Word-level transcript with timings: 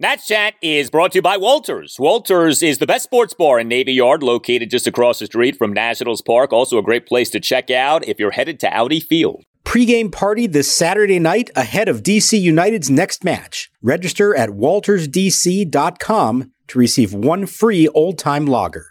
Nats 0.00 0.28
Chat 0.28 0.54
is 0.62 0.90
brought 0.90 1.10
to 1.10 1.18
you 1.18 1.22
by 1.22 1.36
Walters. 1.36 1.96
Walters 1.98 2.62
is 2.62 2.78
the 2.78 2.86
best 2.86 3.02
sports 3.02 3.34
bar 3.34 3.58
in 3.58 3.66
Navy 3.66 3.94
Yard, 3.94 4.22
located 4.22 4.70
just 4.70 4.86
across 4.86 5.18
the 5.18 5.26
street 5.26 5.56
from 5.56 5.72
Nationals 5.72 6.22
Park. 6.22 6.52
Also, 6.52 6.78
a 6.78 6.84
great 6.84 7.04
place 7.04 7.30
to 7.30 7.40
check 7.40 7.68
out 7.68 8.06
if 8.06 8.20
you're 8.20 8.30
headed 8.30 8.60
to 8.60 8.72
Audi 8.72 9.00
Field. 9.00 9.42
Pre-game 9.64 10.12
party 10.12 10.46
this 10.46 10.70
Saturday 10.70 11.18
night 11.18 11.50
ahead 11.56 11.88
of 11.88 12.04
DC 12.04 12.40
United's 12.40 12.88
next 12.88 13.24
match. 13.24 13.72
Register 13.82 14.36
at 14.36 14.50
waltersdc.com 14.50 16.52
to 16.68 16.78
receive 16.78 17.12
one 17.12 17.44
free 17.44 17.88
old-time 17.88 18.46
lager. 18.46 18.86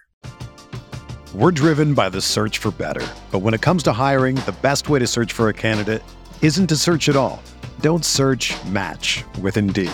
We're 1.33 1.51
driven 1.51 1.93
by 1.93 2.09
the 2.09 2.19
search 2.19 2.57
for 2.57 2.71
better. 2.71 3.07
But 3.31 3.39
when 3.39 3.53
it 3.53 3.61
comes 3.61 3.81
to 3.83 3.93
hiring, 3.93 4.35
the 4.35 4.55
best 4.61 4.89
way 4.89 4.99
to 4.99 5.07
search 5.07 5.31
for 5.31 5.47
a 5.47 5.53
candidate 5.53 6.03
isn't 6.41 6.67
to 6.67 6.75
search 6.75 7.07
at 7.07 7.15
all. 7.15 7.41
Don't 7.79 8.03
search 8.03 8.53
match 8.65 9.23
with 9.39 9.55
Indeed. 9.55 9.93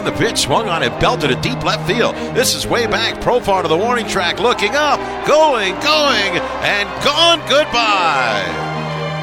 And 0.00 0.06
the 0.06 0.12
pitch 0.12 0.38
swung 0.38 0.66
on 0.66 0.82
it, 0.82 0.98
belted 0.98 1.30
a 1.30 1.38
deep 1.42 1.62
left 1.62 1.86
field. 1.86 2.14
This 2.34 2.54
is 2.54 2.66
way 2.66 2.86
back, 2.86 3.20
Profar 3.20 3.60
to 3.60 3.68
the 3.68 3.76
warning 3.76 4.08
track, 4.08 4.40
looking 4.40 4.74
up, 4.74 4.98
going, 5.26 5.74
going, 5.74 6.40
and 6.64 6.88
gone. 7.04 7.38
Goodbye. 7.40 8.42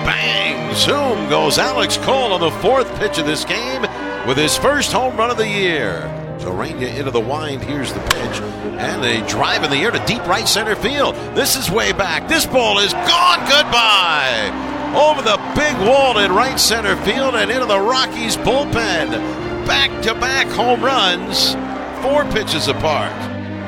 Bang! 0.05 0.75
Zoom 0.75 1.27
goes 1.31 1.57
Alex 1.57 1.97
Call 1.97 2.31
on 2.31 2.41
the 2.41 2.51
fourth 2.61 2.87
pitch 2.99 3.17
of 3.17 3.25
this 3.25 3.43
game 3.43 3.81
with 4.27 4.37
his 4.37 4.55
first 4.55 4.91
home 4.91 5.17
run 5.17 5.31
of 5.31 5.37
the 5.37 5.47
year. 5.47 6.01
So 6.37 6.51
Ureña 6.51 6.95
into 6.95 7.09
the 7.09 7.19
wind. 7.19 7.63
Here's 7.63 7.91
the 7.91 7.99
pitch. 7.99 8.39
And 8.77 9.03
a 9.03 9.27
drive 9.27 9.63
in 9.63 9.71
the 9.71 9.77
air 9.77 9.89
to 9.89 10.05
deep 10.05 10.27
right 10.27 10.47
center 10.47 10.75
field. 10.75 11.15
This 11.35 11.55
is 11.55 11.71
way 11.71 11.91
back. 11.91 12.27
This 12.27 12.45
ball 12.45 12.77
is 12.77 12.93
gone. 12.93 13.39
Goodbye. 13.49 14.93
Over 14.95 15.23
the 15.23 15.37
big 15.55 15.75
wall 15.87 16.19
in 16.19 16.31
right 16.31 16.59
center 16.59 16.95
field 16.97 17.33
and 17.33 17.49
into 17.49 17.65
the 17.65 17.79
Rockies 17.79 18.37
bullpen. 18.37 19.46
Back 19.67 20.01
to 20.03 20.13
back 20.13 20.47
home 20.47 20.81
runs, 20.81 21.53
four 22.01 22.23
pitches 22.31 22.69
apart. 22.69 23.11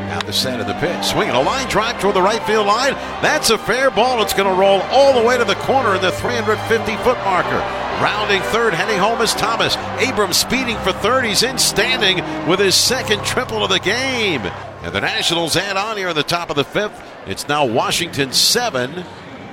Now 0.07 0.21
the 0.21 0.31
center 0.31 0.61
of 0.61 0.67
the 0.67 0.73
pitch. 0.75 1.03
Swinging 1.03 1.35
a 1.35 1.41
line 1.41 1.67
drive 1.67 1.99
toward 1.99 2.15
the 2.15 2.21
right 2.21 2.41
field 2.43 2.67
line. 2.67 2.93
That's 3.21 3.49
a 3.49 3.57
fair 3.57 3.91
ball. 3.91 4.21
It's 4.21 4.33
going 4.33 4.47
to 4.47 4.59
roll 4.59 4.79
all 4.83 5.19
the 5.19 5.27
way 5.27 5.37
to 5.37 5.43
the 5.43 5.55
corner 5.55 5.95
in 5.95 6.01
the 6.01 6.13
350 6.13 6.95
foot 7.03 7.17
marker. 7.25 7.59
Rounding 8.01 8.41
third, 8.43 8.73
heading 8.73 8.97
home 8.97 9.21
is 9.21 9.33
Thomas. 9.33 9.75
Abrams 9.97 10.37
speeding 10.37 10.77
for 10.77 10.93
third. 10.93 11.25
He's 11.25 11.43
in 11.43 11.57
standing 11.57 12.23
with 12.47 12.59
his 12.59 12.75
second 12.75 13.25
triple 13.25 13.61
of 13.61 13.69
the 13.69 13.79
game. 13.79 14.41
And 14.81 14.93
the 14.93 15.01
Nationals 15.01 15.57
add 15.57 15.75
on 15.75 15.97
here 15.97 16.07
in 16.07 16.15
the 16.15 16.23
top 16.23 16.49
of 16.49 16.55
the 16.55 16.63
fifth. 16.63 16.97
It's 17.27 17.49
now 17.49 17.65
Washington 17.65 18.31
seven 18.31 19.03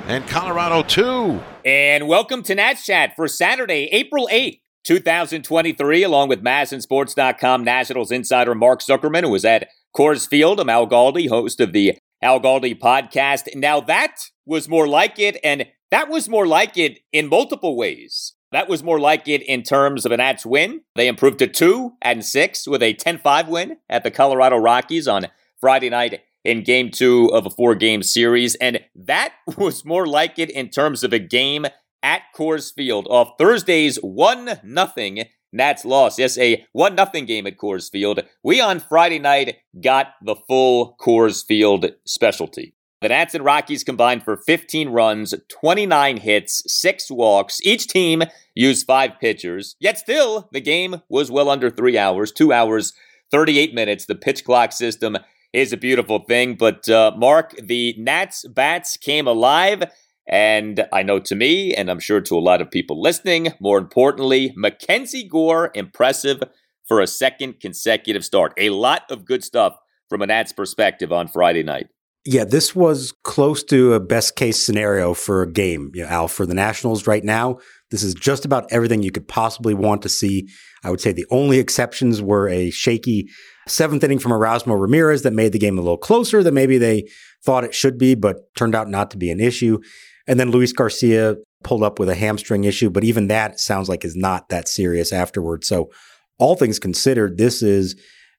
and 0.06 0.26
Colorado 0.28 0.84
two. 0.84 1.42
And 1.64 2.06
welcome 2.06 2.44
to 2.44 2.54
Nats 2.54 2.86
Chat 2.86 3.16
for 3.16 3.26
Saturday, 3.26 3.88
April 3.90 4.28
8th. 4.32 4.60
2023, 4.86 6.04
along 6.04 6.28
with 6.28 6.44
MASNsports.com 6.44 7.64
Nationals 7.64 8.12
insider 8.12 8.54
Mark 8.54 8.80
Zuckerman, 8.80 9.24
who 9.24 9.30
was 9.30 9.44
at 9.44 9.68
Coors 9.96 10.28
Field. 10.28 10.60
I'm 10.60 10.70
Al 10.70 10.86
Galdi, 10.86 11.28
host 11.28 11.58
of 11.60 11.72
the 11.72 11.98
Al 12.22 12.40
Galdi 12.40 12.78
podcast. 12.78 13.48
Now, 13.56 13.80
that 13.80 14.16
was 14.46 14.68
more 14.68 14.86
like 14.86 15.18
it, 15.18 15.38
and 15.42 15.66
that 15.90 16.08
was 16.08 16.28
more 16.28 16.46
like 16.46 16.78
it 16.78 17.00
in 17.12 17.28
multiple 17.28 17.76
ways. 17.76 18.34
That 18.52 18.68
was 18.68 18.84
more 18.84 19.00
like 19.00 19.26
it 19.26 19.42
in 19.42 19.64
terms 19.64 20.06
of 20.06 20.12
a 20.12 20.18
Nats 20.18 20.46
win. 20.46 20.82
They 20.94 21.08
improved 21.08 21.40
to 21.40 21.48
2 21.48 21.94
and 22.00 22.24
6 22.24 22.68
with 22.68 22.80
a 22.80 22.94
10 22.94 23.18
5 23.18 23.48
win 23.48 23.78
at 23.88 24.04
the 24.04 24.12
Colorado 24.12 24.56
Rockies 24.56 25.08
on 25.08 25.26
Friday 25.60 25.90
night 25.90 26.20
in 26.44 26.62
game 26.62 26.90
two 26.90 27.28
of 27.34 27.44
a 27.44 27.50
four 27.50 27.74
game 27.74 28.04
series. 28.04 28.54
And 28.54 28.78
that 28.94 29.34
was 29.58 29.84
more 29.84 30.06
like 30.06 30.38
it 30.38 30.48
in 30.48 30.68
terms 30.68 31.02
of 31.02 31.12
a 31.12 31.18
game 31.18 31.66
at 32.06 32.22
Coors 32.32 32.72
Field 32.72 33.08
off 33.10 33.32
Thursday's 33.36 33.96
1 33.96 34.46
0 34.64 35.24
Nats 35.52 35.84
loss. 35.84 36.18
Yes, 36.20 36.38
a 36.38 36.64
1 36.70 36.96
0 36.96 37.26
game 37.26 37.48
at 37.48 37.58
Coors 37.58 37.90
Field. 37.90 38.20
We 38.44 38.60
on 38.60 38.78
Friday 38.78 39.18
night 39.18 39.56
got 39.82 40.12
the 40.22 40.36
full 40.36 40.96
Coors 41.00 41.44
Field 41.44 41.86
specialty. 42.04 42.74
The 43.02 43.08
Nats 43.08 43.34
and 43.34 43.44
Rockies 43.44 43.82
combined 43.82 44.22
for 44.22 44.36
15 44.36 44.88
runs, 44.90 45.34
29 45.48 46.18
hits, 46.18 46.62
6 46.72 47.10
walks. 47.10 47.60
Each 47.64 47.88
team 47.88 48.22
used 48.54 48.86
5 48.86 49.18
pitchers. 49.20 49.74
Yet 49.80 49.98
still, 49.98 50.48
the 50.52 50.60
game 50.60 51.02
was 51.08 51.30
well 51.30 51.50
under 51.50 51.70
3 51.70 51.98
hours, 51.98 52.30
2 52.30 52.52
hours, 52.52 52.92
38 53.32 53.74
minutes. 53.74 54.06
The 54.06 54.14
pitch 54.14 54.44
clock 54.44 54.70
system 54.70 55.16
is 55.52 55.72
a 55.72 55.76
beautiful 55.76 56.20
thing. 56.20 56.54
But 56.54 56.88
uh, 56.88 57.12
Mark, 57.16 57.56
the 57.60 57.96
Nats 57.98 58.46
bats 58.46 58.96
came 58.96 59.26
alive. 59.26 59.82
And 60.28 60.86
I 60.92 61.02
know 61.02 61.20
to 61.20 61.34
me, 61.34 61.74
and 61.74 61.90
I'm 61.90 62.00
sure 62.00 62.20
to 62.20 62.36
a 62.36 62.40
lot 62.40 62.60
of 62.60 62.70
people 62.70 63.00
listening, 63.00 63.52
more 63.60 63.78
importantly, 63.78 64.54
MacKenzie 64.58 65.28
Gore, 65.28 65.70
impressive 65.74 66.42
for 66.86 67.00
a 67.00 67.06
second 67.06 67.60
consecutive 67.60 68.24
start. 68.24 68.52
A 68.58 68.70
lot 68.70 69.02
of 69.10 69.24
good 69.24 69.44
stuff 69.44 69.76
from 70.08 70.22
an 70.22 70.30
ads 70.30 70.52
perspective 70.52 71.12
on 71.12 71.28
Friday 71.28 71.62
night. 71.62 71.88
Yeah, 72.24 72.44
this 72.44 72.74
was 72.74 73.14
close 73.22 73.62
to 73.64 73.94
a 73.94 74.00
best 74.00 74.34
case 74.34 74.64
scenario 74.64 75.14
for 75.14 75.42
a 75.42 75.50
game, 75.50 75.92
you 75.94 76.02
know, 76.02 76.08
Al, 76.08 76.26
for 76.26 76.44
the 76.44 76.54
Nationals 76.54 77.06
right 77.06 77.22
now. 77.22 77.58
This 77.92 78.02
is 78.02 78.14
just 78.14 78.44
about 78.44 78.66
everything 78.72 79.04
you 79.04 79.12
could 79.12 79.28
possibly 79.28 79.74
want 79.74 80.02
to 80.02 80.08
see. 80.08 80.48
I 80.82 80.90
would 80.90 81.00
say 81.00 81.12
the 81.12 81.26
only 81.30 81.60
exceptions 81.60 82.20
were 82.20 82.48
a 82.48 82.70
shaky 82.70 83.28
seventh 83.68 84.02
inning 84.02 84.18
from 84.18 84.32
Erasmo 84.32 84.80
Ramirez 84.80 85.22
that 85.22 85.32
made 85.32 85.52
the 85.52 85.58
game 85.60 85.78
a 85.78 85.80
little 85.80 85.96
closer 85.96 86.42
than 86.42 86.54
maybe 86.54 86.78
they 86.78 87.08
thought 87.44 87.62
it 87.62 87.74
should 87.74 87.96
be, 87.96 88.16
but 88.16 88.52
turned 88.56 88.74
out 88.74 88.88
not 88.88 89.12
to 89.12 89.16
be 89.16 89.30
an 89.30 89.38
issue. 89.38 89.78
And 90.26 90.40
then 90.40 90.50
Luis 90.50 90.72
Garcia 90.72 91.36
pulled 91.62 91.82
up 91.82 91.98
with 91.98 92.08
a 92.08 92.14
hamstring 92.14 92.64
issue, 92.64 92.90
but 92.90 93.04
even 93.04 93.28
that 93.28 93.60
sounds 93.60 93.88
like 93.88 94.04
is 94.04 94.16
not 94.16 94.48
that 94.48 94.68
serious 94.68 95.12
afterwards. 95.12 95.66
So, 95.66 95.90
all 96.38 96.54
things 96.54 96.78
considered, 96.78 97.38
this 97.38 97.62
is 97.62 97.96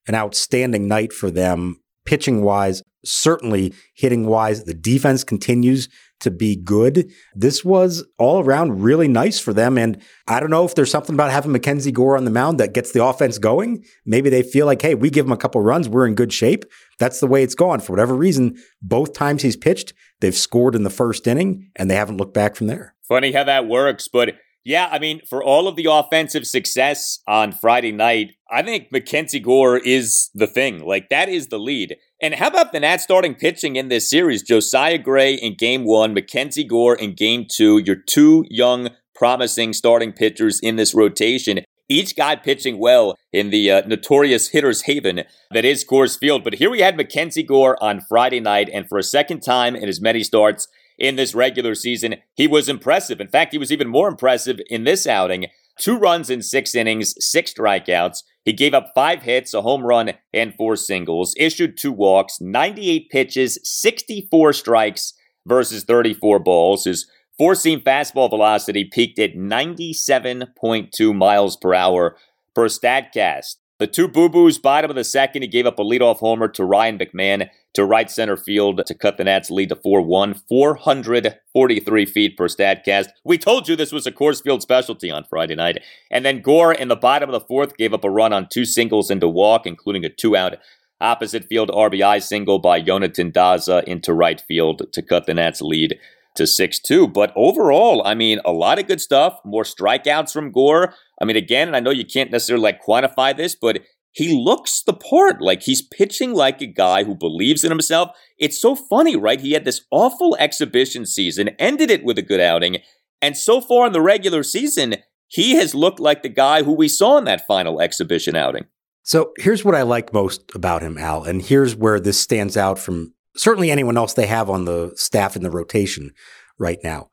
an 0.08 0.14
outstanding 0.14 0.88
night 0.88 1.12
for 1.12 1.32
them, 1.32 1.78
pitching 2.06 2.44
wise, 2.44 2.84
certainly 3.04 3.74
hitting 3.96 4.28
wise. 4.28 4.64
The 4.64 4.74
defense 4.74 5.24
continues 5.24 5.90
to 6.20 6.32
be 6.32 6.56
good. 6.56 7.12
This 7.36 7.64
was 7.64 8.04
all 8.18 8.44
around 8.44 8.82
really 8.82 9.08
nice 9.08 9.40
for 9.40 9.54
them. 9.54 9.78
And 9.78 10.02
I 10.28 10.40
don't 10.40 10.50
know 10.50 10.66
if 10.66 10.74
there's 10.74 10.90
something 10.90 11.14
about 11.14 11.32
having 11.32 11.54
MacKenzie 11.54 11.94
Gore 11.94 12.18
on 12.18 12.26
the 12.26 12.32
mound 12.32 12.60
that 12.60 12.74
gets 12.74 12.92
the 12.92 13.04
offense 13.04 13.38
going. 13.38 13.84
Maybe 14.06 14.30
they 14.30 14.42
feel 14.42 14.66
like, 14.66 14.82
hey, 14.82 14.96
we 14.96 15.10
give 15.10 15.26
him 15.26 15.32
a 15.32 15.38
couple 15.38 15.62
runs, 15.62 15.88
we're 15.88 16.08
in 16.08 16.16
good 16.16 16.34
shape. 16.34 16.66
That's 16.98 17.20
the 17.20 17.28
way 17.28 17.44
it's 17.44 17.56
gone. 17.56 17.80
For 17.80 17.94
whatever 17.94 18.16
reason, 18.16 18.58
both 18.82 19.14
times 19.14 19.44
he's 19.44 19.56
pitched, 19.56 19.94
they've 20.20 20.36
scored 20.36 20.76
in 20.76 20.84
the 20.84 20.90
first 20.90 21.28
inning 21.28 21.72
and 21.76 21.90
they 21.90 21.96
haven't 21.96 22.18
looked 22.18 22.34
back 22.34 22.56
from 22.56 22.68
there. 22.68 22.96
Funny 23.08 23.32
how 23.32 23.44
that 23.44 23.68
works, 23.68 24.08
but 24.08 24.36
yeah, 24.68 24.90
I 24.92 25.00
mean, 25.00 25.22
for 25.30 25.42
all 25.42 25.70
of 25.70 25.78
the 25.78 25.86
offensive 25.90 26.46
success 26.46 27.20
on 27.26 27.54
Friday 27.54 27.94
night, 27.94 28.32
I 28.52 28.64
think 28.64 28.92
MacKenzie 28.92 29.42
Gore 29.42 29.78
is 29.78 30.30
the 30.34 30.46
thing. 30.46 30.86
Like, 30.86 31.08
that 31.08 31.30
is 31.30 31.48
the 31.48 31.58
lead. 31.58 31.96
And 32.22 32.34
how 32.34 32.48
about 32.48 32.74
the 32.74 32.82
Nats 32.82 33.04
starting 33.04 33.34
pitching 33.34 33.78
in 33.78 33.88
this 33.88 34.10
series? 34.10 34.44
Josiah 34.44 34.98
Gray 34.98 35.36
in 35.36 35.56
game 35.56 35.86
one, 35.86 36.14
MacKenzie 36.14 36.68
Gore 36.68 36.96
in 36.96 37.14
game 37.14 37.46
two. 37.50 37.78
Your 37.78 37.96
two 37.96 38.44
young, 38.50 38.90
promising 39.16 39.72
starting 39.72 40.12
pitchers 40.12 40.60
in 40.60 40.76
this 40.76 40.94
rotation. 40.94 41.62
Each 41.90 42.16
guy 42.16 42.36
pitching 42.36 42.80
well 42.80 43.18
in 43.32 43.50
the 43.50 43.72
uh, 43.72 43.82
notorious 43.88 44.50
hitter's 44.50 44.84
haven 44.84 45.24
that 45.52 45.66
is 45.66 45.86
Coors 45.86 46.18
Field. 46.18 46.44
But 46.44 46.56
here 46.56 46.70
we 46.70 46.82
had 46.82 46.98
MacKenzie 46.98 47.48
Gore 47.48 47.82
on 47.82 48.02
Friday 48.02 48.40
night, 48.40 48.70
and 48.74 48.88
for 48.90 48.98
a 48.98 49.04
second 49.04 49.42
time 49.42 49.76
in 49.76 49.88
as 49.88 50.02
many 50.02 50.24
starts, 50.24 50.68
in 50.98 51.16
this 51.16 51.36
regular 51.36 51.76
season. 51.76 52.16
He 52.36 52.48
was 52.48 52.70
impressive. 52.70 53.22
In 53.22 53.28
fact, 53.28 53.54
he 53.54 53.58
was 53.58 53.72
even 53.72 53.88
more 53.88 54.08
impressive 54.08 54.60
in 54.68 54.84
this 54.84 55.06
outing. 55.06 55.48
two 55.80 55.98
runs 55.98 56.32
in 56.32 56.42
six 56.42 56.74
innings, 56.74 57.14
six 57.20 57.54
strikeouts. 57.54 58.24
He 58.44 58.54
gave 58.54 58.74
up 58.74 58.94
five 58.96 59.24
hits, 59.24 59.54
a 59.54 59.62
home 59.62 59.84
run, 59.84 60.14
and 60.34 60.56
four 60.56 60.76
singles, 60.76 61.36
issued 61.38 61.78
two 61.78 61.92
walks, 61.92 62.42
98 62.42 63.10
pitches, 63.12 63.60
64 63.64 64.54
strikes 64.54 65.14
versus 65.46 65.84
34 65.84 66.40
balls. 66.40 66.86
His 66.86 67.08
four 67.38 67.56
seam 67.56 67.80
fastball 67.80 68.30
velocity 68.30 68.84
peaked 68.84 69.20
at 69.20 69.36
97.2 69.36 71.16
miles 71.16 71.58
per 71.58 71.74
hour 71.74 72.18
per 72.56 72.68
StatCast. 72.68 73.58
The 73.80 73.86
two 73.86 74.08
boo 74.08 74.28
boos, 74.28 74.58
bottom 74.58 74.90
of 74.90 74.96
the 74.96 75.04
second, 75.04 75.44
he 75.44 75.48
gave 75.48 75.68
up 75.68 75.78
a 75.78 75.84
leadoff 75.84 76.18
homer 76.18 76.48
to 76.48 76.64
Ryan 76.64 76.98
McMahon 76.98 77.48
to 77.76 77.86
right 77.86 78.10
center 78.10 78.36
field 78.36 78.84
to 78.88 78.96
cut 78.96 79.18
the 79.18 79.24
Nats' 79.24 79.52
lead 79.52 79.70
to 79.70 79.76
4 79.76 80.02
1, 80.02 80.34
443 80.34 82.06
feet 82.08 82.36
per 82.36 82.48
StatCast. 82.48 83.10
We 83.24 83.38
told 83.38 83.68
you 83.68 83.76
this 83.76 83.92
was 83.92 84.08
a 84.08 84.12
Coors 84.12 84.42
Field 84.42 84.64
specialty 84.64 85.12
on 85.12 85.26
Friday 85.26 85.54
night. 85.54 85.84
And 86.10 86.26
then 86.26 86.42
Gore 86.42 86.74
in 86.74 86.88
the 86.88 86.96
bottom 86.96 87.30
of 87.30 87.34
the 87.34 87.46
fourth 87.46 87.78
gave 87.78 87.94
up 87.94 88.04
a 88.04 88.10
run 88.10 88.34
on 88.34 88.48
two 88.50 88.66
singles 88.66 89.12
into 89.12 89.28
walk, 89.28 89.68
including 89.68 90.04
a 90.04 90.10
two 90.10 90.36
out 90.36 90.58
opposite 91.00 91.46
field 91.46 91.70
RBI 91.70 92.24
single 92.24 92.58
by 92.58 92.82
Yonathan 92.82 93.32
Daza 93.32 93.84
into 93.84 94.12
right 94.12 94.42
field 94.42 94.92
to 94.92 95.04
cut 95.04 95.28
the 95.28 95.36
Nats' 95.36 95.62
lead 95.62 96.00
to 96.38 96.48
6 96.48 96.80
2. 96.80 97.08
But 97.08 97.34
overall, 97.36 98.02
I 98.06 98.16
mean, 98.16 98.40
a 98.46 98.52
lot 98.52 98.80
of 98.80 98.88
good 98.88 99.02
stuff, 99.02 99.38
more 99.46 99.64
strikeouts 99.64 100.32
from 100.32 100.52
Gore. 100.52 100.94
I 101.22 101.26
mean, 101.26 101.36
again, 101.36 101.68
and 101.68 101.76
I 101.76 101.80
know 101.80 101.92
you 101.92 102.06
can't 102.06 102.32
necessarily 102.32 102.64
like 102.64 102.84
quantify 102.84 103.36
this, 103.36 103.56
but 103.56 103.82
he 104.12 104.34
looks 104.34 104.82
the 104.82 104.94
part. 104.94 105.42
Like 105.42 105.62
he's 105.62 105.82
pitching 105.82 106.34
like 106.34 106.62
a 106.62 106.68
guy 106.68 107.04
who 107.04 107.16
believes 107.16 107.64
in 107.64 107.70
himself. 107.70 108.10
It's 108.38 108.60
so 108.60 108.76
funny, 108.76 109.16
right? 109.16 109.40
He 109.40 109.52
had 109.52 109.66
this 109.66 109.86
awful 109.92 110.36
exhibition 110.40 111.06
season, 111.06 111.50
ended 111.60 111.92
it 111.92 112.04
with 112.04 112.18
a 112.18 112.24
good 112.24 112.40
outing. 112.40 112.78
And 113.22 113.38
so 113.38 113.62
far 113.62 113.88
in 113.88 113.94
the 113.94 114.02
regular 114.02 114.42
season, 114.44 114.96
he 115.28 115.56
has 115.56 115.76
looked 115.76 116.00
like 116.00 116.24
the 116.24 116.30
guy 116.30 116.64
who 116.64 116.74
we 116.74 116.88
saw 116.88 117.18
in 117.18 117.26
that 117.26 117.46
final 117.46 117.82
exhibition 117.82 118.36
outing. 118.36 118.66
So 119.04 119.34
here's 119.38 119.64
what 119.64 119.76
I 119.76 119.84
like 119.84 120.12
most 120.14 120.52
about 120.54 120.82
him, 120.82 120.98
Al. 120.98 121.24
And 121.24 121.42
here's 121.42 121.76
where 121.76 122.00
this 122.00 122.20
stands 122.20 122.58
out 122.58 122.80
from 122.80 123.14
certainly 123.38 123.72
anyone 123.72 123.98
else 123.98 124.14
they 124.14 124.28
have 124.28 124.50
on 124.50 124.66
the 124.66 124.92
staff 124.96 125.36
in 125.36 125.44
the 125.44 125.52
rotation 125.52 126.12
right 126.58 126.80
now. 126.84 127.10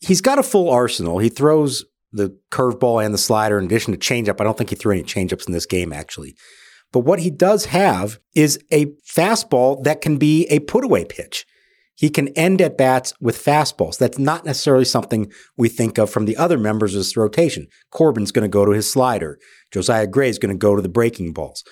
He's 0.00 0.20
got 0.20 0.38
a 0.38 0.42
full 0.42 0.70
arsenal. 0.70 1.18
He 1.18 1.28
throws 1.28 1.84
the 2.12 2.36
curveball 2.50 3.04
and 3.04 3.14
the 3.14 3.18
slider 3.18 3.58
in 3.58 3.66
addition 3.66 3.92
to 3.92 3.98
changeup. 3.98 4.40
I 4.40 4.44
don't 4.44 4.56
think 4.56 4.70
he 4.70 4.76
threw 4.76 4.92
any 4.92 5.02
changeups 5.02 5.46
in 5.46 5.52
this 5.52 5.66
game, 5.66 5.92
actually. 5.92 6.36
But 6.92 7.00
what 7.00 7.20
he 7.20 7.30
does 7.30 7.66
have 7.66 8.18
is 8.34 8.58
a 8.70 8.86
fastball 9.06 9.82
that 9.84 10.00
can 10.00 10.16
be 10.16 10.46
a 10.46 10.60
putaway 10.60 11.08
pitch. 11.08 11.44
He 11.96 12.10
can 12.10 12.28
end 12.28 12.60
at 12.60 12.76
bats 12.76 13.14
with 13.20 13.42
fastballs. 13.42 13.98
That's 13.98 14.18
not 14.18 14.44
necessarily 14.44 14.84
something 14.84 15.32
we 15.56 15.68
think 15.70 15.98
of 15.98 16.10
from 16.10 16.26
the 16.26 16.36
other 16.36 16.58
members 16.58 16.94
of 16.94 17.00
this 17.00 17.16
rotation. 17.16 17.68
Corbin's 17.90 18.32
going 18.32 18.44
to 18.44 18.48
go 18.48 18.66
to 18.66 18.72
his 18.72 18.90
slider. 18.90 19.38
Josiah 19.72 20.06
Gray 20.06 20.28
is 20.28 20.38
going 20.38 20.54
to 20.54 20.58
go 20.58 20.76
to 20.76 20.82
the 20.82 20.90
breaking 20.90 21.32
balls. 21.32 21.64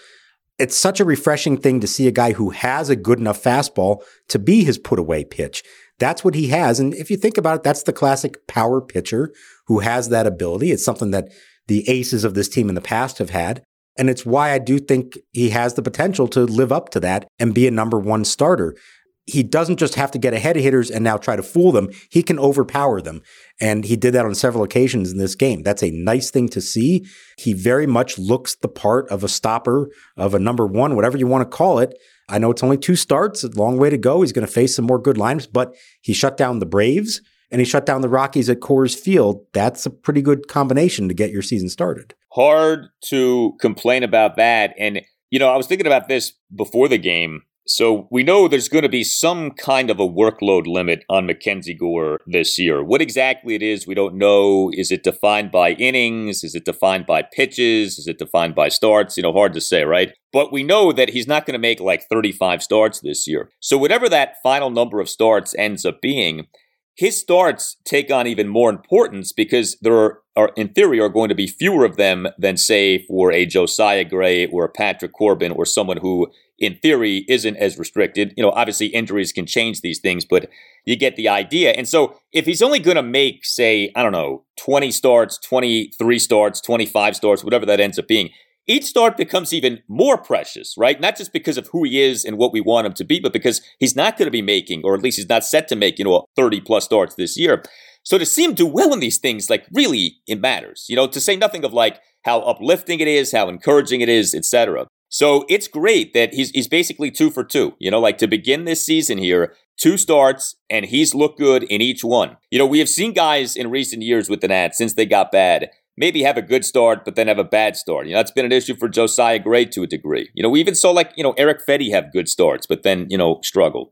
It's 0.58 0.76
such 0.76 1.00
a 1.00 1.04
refreshing 1.04 1.56
thing 1.56 1.80
to 1.80 1.86
see 1.86 2.06
a 2.06 2.12
guy 2.12 2.32
who 2.32 2.50
has 2.50 2.88
a 2.88 2.96
good 2.96 3.18
enough 3.18 3.42
fastball 3.42 4.02
to 4.28 4.38
be 4.38 4.64
his 4.64 4.78
put 4.78 4.98
away 4.98 5.24
pitch. 5.24 5.64
That's 5.98 6.24
what 6.24 6.34
he 6.34 6.48
has. 6.48 6.80
And 6.80 6.94
if 6.94 7.10
you 7.10 7.16
think 7.16 7.36
about 7.36 7.56
it, 7.56 7.62
that's 7.62 7.82
the 7.82 7.92
classic 7.92 8.46
power 8.46 8.80
pitcher 8.80 9.32
who 9.66 9.80
has 9.80 10.08
that 10.08 10.26
ability. 10.26 10.70
It's 10.70 10.84
something 10.84 11.10
that 11.10 11.28
the 11.66 11.88
aces 11.88 12.24
of 12.24 12.34
this 12.34 12.48
team 12.48 12.68
in 12.68 12.74
the 12.74 12.80
past 12.80 13.18
have 13.18 13.30
had. 13.30 13.62
And 13.96 14.10
it's 14.10 14.26
why 14.26 14.52
I 14.52 14.58
do 14.58 14.78
think 14.78 15.18
he 15.32 15.50
has 15.50 15.74
the 15.74 15.82
potential 15.82 16.26
to 16.28 16.40
live 16.40 16.72
up 16.72 16.88
to 16.90 17.00
that 17.00 17.26
and 17.38 17.54
be 17.54 17.66
a 17.66 17.72
number 17.72 17.98
one 17.98 18.24
starter. 18.24 18.76
He 19.26 19.42
doesn't 19.42 19.78
just 19.78 19.94
have 19.94 20.10
to 20.10 20.18
get 20.18 20.34
ahead 20.34 20.56
of 20.56 20.62
hitters 20.62 20.90
and 20.90 21.02
now 21.02 21.16
try 21.16 21.34
to 21.34 21.42
fool 21.42 21.72
them. 21.72 21.88
He 22.10 22.22
can 22.22 22.38
overpower 22.38 23.00
them. 23.00 23.22
And 23.60 23.84
he 23.84 23.96
did 23.96 24.12
that 24.12 24.26
on 24.26 24.34
several 24.34 24.62
occasions 24.64 25.10
in 25.10 25.18
this 25.18 25.34
game. 25.34 25.62
That's 25.62 25.82
a 25.82 25.90
nice 25.90 26.30
thing 26.30 26.48
to 26.50 26.60
see. 26.60 27.06
He 27.38 27.54
very 27.54 27.86
much 27.86 28.18
looks 28.18 28.54
the 28.54 28.68
part 28.68 29.08
of 29.08 29.24
a 29.24 29.28
stopper, 29.28 29.90
of 30.16 30.34
a 30.34 30.38
number 30.38 30.66
one, 30.66 30.94
whatever 30.94 31.16
you 31.16 31.26
want 31.26 31.50
to 31.50 31.56
call 31.56 31.78
it. 31.78 31.96
I 32.28 32.38
know 32.38 32.50
it's 32.50 32.62
only 32.62 32.78
two 32.78 32.96
starts, 32.96 33.44
a 33.44 33.48
long 33.48 33.78
way 33.78 33.90
to 33.90 33.98
go. 33.98 34.22
He's 34.22 34.32
going 34.32 34.46
to 34.46 34.52
face 34.52 34.76
some 34.76 34.86
more 34.86 34.98
good 34.98 35.16
lineups, 35.16 35.48
but 35.52 35.74
he 36.00 36.12
shut 36.12 36.36
down 36.36 36.58
the 36.58 36.66
Braves 36.66 37.20
and 37.50 37.60
he 37.60 37.64
shut 37.64 37.86
down 37.86 38.00
the 38.00 38.08
Rockies 38.08 38.50
at 38.50 38.60
Coors 38.60 38.98
Field. 38.98 39.44
That's 39.52 39.86
a 39.86 39.90
pretty 39.90 40.22
good 40.22 40.48
combination 40.48 41.08
to 41.08 41.14
get 41.14 41.30
your 41.30 41.42
season 41.42 41.68
started. 41.68 42.14
Hard 42.32 42.88
to 43.06 43.52
complain 43.60 44.02
about 44.02 44.36
that. 44.36 44.74
And, 44.78 45.02
you 45.30 45.38
know, 45.38 45.48
I 45.48 45.56
was 45.56 45.66
thinking 45.66 45.86
about 45.86 46.08
this 46.08 46.32
before 46.54 46.88
the 46.88 46.98
game. 46.98 47.42
So 47.66 48.08
we 48.10 48.22
know 48.22 48.46
there's 48.46 48.68
going 48.68 48.82
to 48.82 48.90
be 48.90 49.04
some 49.04 49.50
kind 49.50 49.88
of 49.88 49.98
a 49.98 50.06
workload 50.06 50.66
limit 50.66 51.02
on 51.08 51.26
MacKenzie 51.26 51.78
Gore 51.78 52.20
this 52.26 52.58
year. 52.58 52.84
What 52.84 53.00
exactly 53.00 53.54
it 53.54 53.62
is, 53.62 53.86
we 53.86 53.94
don't 53.94 54.16
know. 54.16 54.70
Is 54.74 54.90
it 54.90 55.02
defined 55.02 55.50
by 55.50 55.70
innings? 55.72 56.44
Is 56.44 56.54
it 56.54 56.66
defined 56.66 57.06
by 57.06 57.22
pitches? 57.22 57.98
Is 57.98 58.06
it 58.06 58.18
defined 58.18 58.54
by 58.54 58.68
starts? 58.68 59.16
You 59.16 59.22
know, 59.22 59.32
hard 59.32 59.54
to 59.54 59.62
say, 59.62 59.84
right? 59.84 60.12
But 60.30 60.52
we 60.52 60.62
know 60.62 60.92
that 60.92 61.10
he's 61.10 61.26
not 61.26 61.46
going 61.46 61.54
to 61.54 61.58
make 61.58 61.80
like 61.80 62.06
35 62.10 62.62
starts 62.62 63.00
this 63.00 63.26
year. 63.26 63.50
So 63.60 63.78
whatever 63.78 64.08
that 64.10 64.34
final 64.42 64.68
number 64.68 65.00
of 65.00 65.08
starts 65.08 65.54
ends 65.56 65.86
up 65.86 66.02
being, 66.02 66.48
his 66.96 67.18
starts 67.18 67.76
take 67.84 68.10
on 68.10 68.26
even 68.26 68.48
more 68.48 68.70
importance 68.70 69.32
because 69.32 69.76
there 69.80 69.96
are, 69.96 70.22
are, 70.36 70.52
in 70.56 70.68
theory, 70.68 71.00
are 71.00 71.08
going 71.08 71.28
to 71.28 71.34
be 71.34 71.46
fewer 71.46 71.84
of 71.84 71.96
them 71.96 72.28
than, 72.38 72.56
say, 72.56 73.04
for 73.06 73.32
a 73.32 73.46
Josiah 73.46 74.04
Gray 74.04 74.46
or 74.46 74.64
a 74.64 74.68
Patrick 74.68 75.12
Corbin 75.12 75.50
or 75.50 75.66
someone 75.66 75.96
who, 75.96 76.30
in 76.58 76.76
theory, 76.76 77.24
isn't 77.28 77.56
as 77.56 77.78
restricted. 77.78 78.32
You 78.36 78.44
know, 78.44 78.50
obviously 78.50 78.86
injuries 78.86 79.32
can 79.32 79.44
change 79.44 79.80
these 79.80 79.98
things, 79.98 80.24
but 80.24 80.48
you 80.84 80.94
get 80.94 81.16
the 81.16 81.28
idea. 81.28 81.72
And 81.72 81.88
so 81.88 82.16
if 82.32 82.46
he's 82.46 82.62
only 82.62 82.78
going 82.78 82.96
to 82.96 83.02
make, 83.02 83.44
say, 83.44 83.90
I 83.96 84.02
don't 84.04 84.12
know, 84.12 84.44
20 84.58 84.92
starts, 84.92 85.38
23 85.38 86.18
starts, 86.20 86.60
25 86.60 87.16
starts, 87.16 87.42
whatever 87.42 87.66
that 87.66 87.80
ends 87.80 87.98
up 87.98 88.06
being, 88.06 88.30
each 88.66 88.84
start 88.84 89.16
becomes 89.16 89.52
even 89.52 89.82
more 89.88 90.16
precious, 90.16 90.74
right? 90.78 91.00
Not 91.00 91.16
just 91.16 91.32
because 91.32 91.58
of 91.58 91.68
who 91.68 91.84
he 91.84 92.00
is 92.00 92.24
and 92.24 92.38
what 92.38 92.52
we 92.52 92.60
want 92.60 92.86
him 92.86 92.94
to 92.94 93.04
be, 93.04 93.20
but 93.20 93.32
because 93.32 93.60
he's 93.78 93.96
not 93.96 94.16
going 94.16 94.26
to 94.26 94.32
be 94.32 94.42
making, 94.42 94.82
or 94.84 94.94
at 94.94 95.02
least 95.02 95.18
he's 95.18 95.28
not 95.28 95.44
set 95.44 95.68
to 95.68 95.76
make, 95.76 95.98
you 95.98 96.04
know, 96.04 96.24
30 96.36 96.60
plus 96.60 96.84
starts 96.84 97.14
this 97.14 97.38
year. 97.38 97.62
So 98.02 98.18
to 98.18 98.26
see 98.26 98.44
him 98.44 98.54
do 98.54 98.66
well 98.66 98.92
in 98.92 99.00
these 99.00 99.18
things, 99.18 99.48
like 99.48 99.66
really, 99.72 100.18
it 100.26 100.40
matters, 100.40 100.86
you 100.88 100.96
know, 100.96 101.06
to 101.06 101.20
say 101.20 101.36
nothing 101.36 101.64
of 101.64 101.72
like 101.72 102.00
how 102.24 102.40
uplifting 102.40 103.00
it 103.00 103.08
is, 103.08 103.32
how 103.32 103.48
encouraging 103.48 104.00
it 104.00 104.08
is, 104.08 104.34
etc. 104.34 104.86
So 105.08 105.44
it's 105.48 105.68
great 105.68 106.12
that 106.14 106.34
he's, 106.34 106.50
he's 106.50 106.68
basically 106.68 107.10
two 107.10 107.30
for 107.30 107.44
two, 107.44 107.74
you 107.78 107.90
know, 107.90 108.00
like 108.00 108.18
to 108.18 108.26
begin 108.26 108.64
this 108.64 108.84
season 108.84 109.18
here, 109.18 109.54
two 109.78 109.96
starts, 109.96 110.56
and 110.68 110.86
he's 110.86 111.14
looked 111.14 111.38
good 111.38 111.62
in 111.64 111.80
each 111.80 112.02
one. 112.02 112.36
You 112.50 112.58
know, 112.58 112.66
we 112.66 112.78
have 112.78 112.88
seen 112.88 113.12
guys 113.12 113.56
in 113.56 113.70
recent 113.70 114.02
years 114.02 114.28
with 114.28 114.40
the 114.40 114.48
Nats 114.48 114.76
since 114.76 114.94
they 114.94 115.06
got 115.06 115.32
bad 115.32 115.70
maybe 115.96 116.22
have 116.22 116.36
a 116.36 116.42
good 116.42 116.64
start, 116.64 117.04
but 117.04 117.16
then 117.16 117.28
have 117.28 117.38
a 117.38 117.44
bad 117.44 117.76
start. 117.76 118.06
You 118.06 118.12
know, 118.12 118.18
that's 118.18 118.30
been 118.30 118.44
an 118.44 118.52
issue 118.52 118.76
for 118.76 118.88
Josiah 118.88 119.38
Gray 119.38 119.64
to 119.66 119.82
a 119.82 119.86
degree. 119.86 120.30
You 120.34 120.42
know, 120.42 120.50
we 120.50 120.60
even 120.60 120.74
saw 120.74 120.90
like, 120.90 121.12
you 121.16 121.22
know, 121.22 121.34
Eric 121.36 121.60
Fedde 121.66 121.90
have 121.92 122.12
good 122.12 122.28
starts, 122.28 122.66
but 122.66 122.82
then, 122.82 123.06
you 123.08 123.18
know, 123.18 123.40
struggle. 123.42 123.90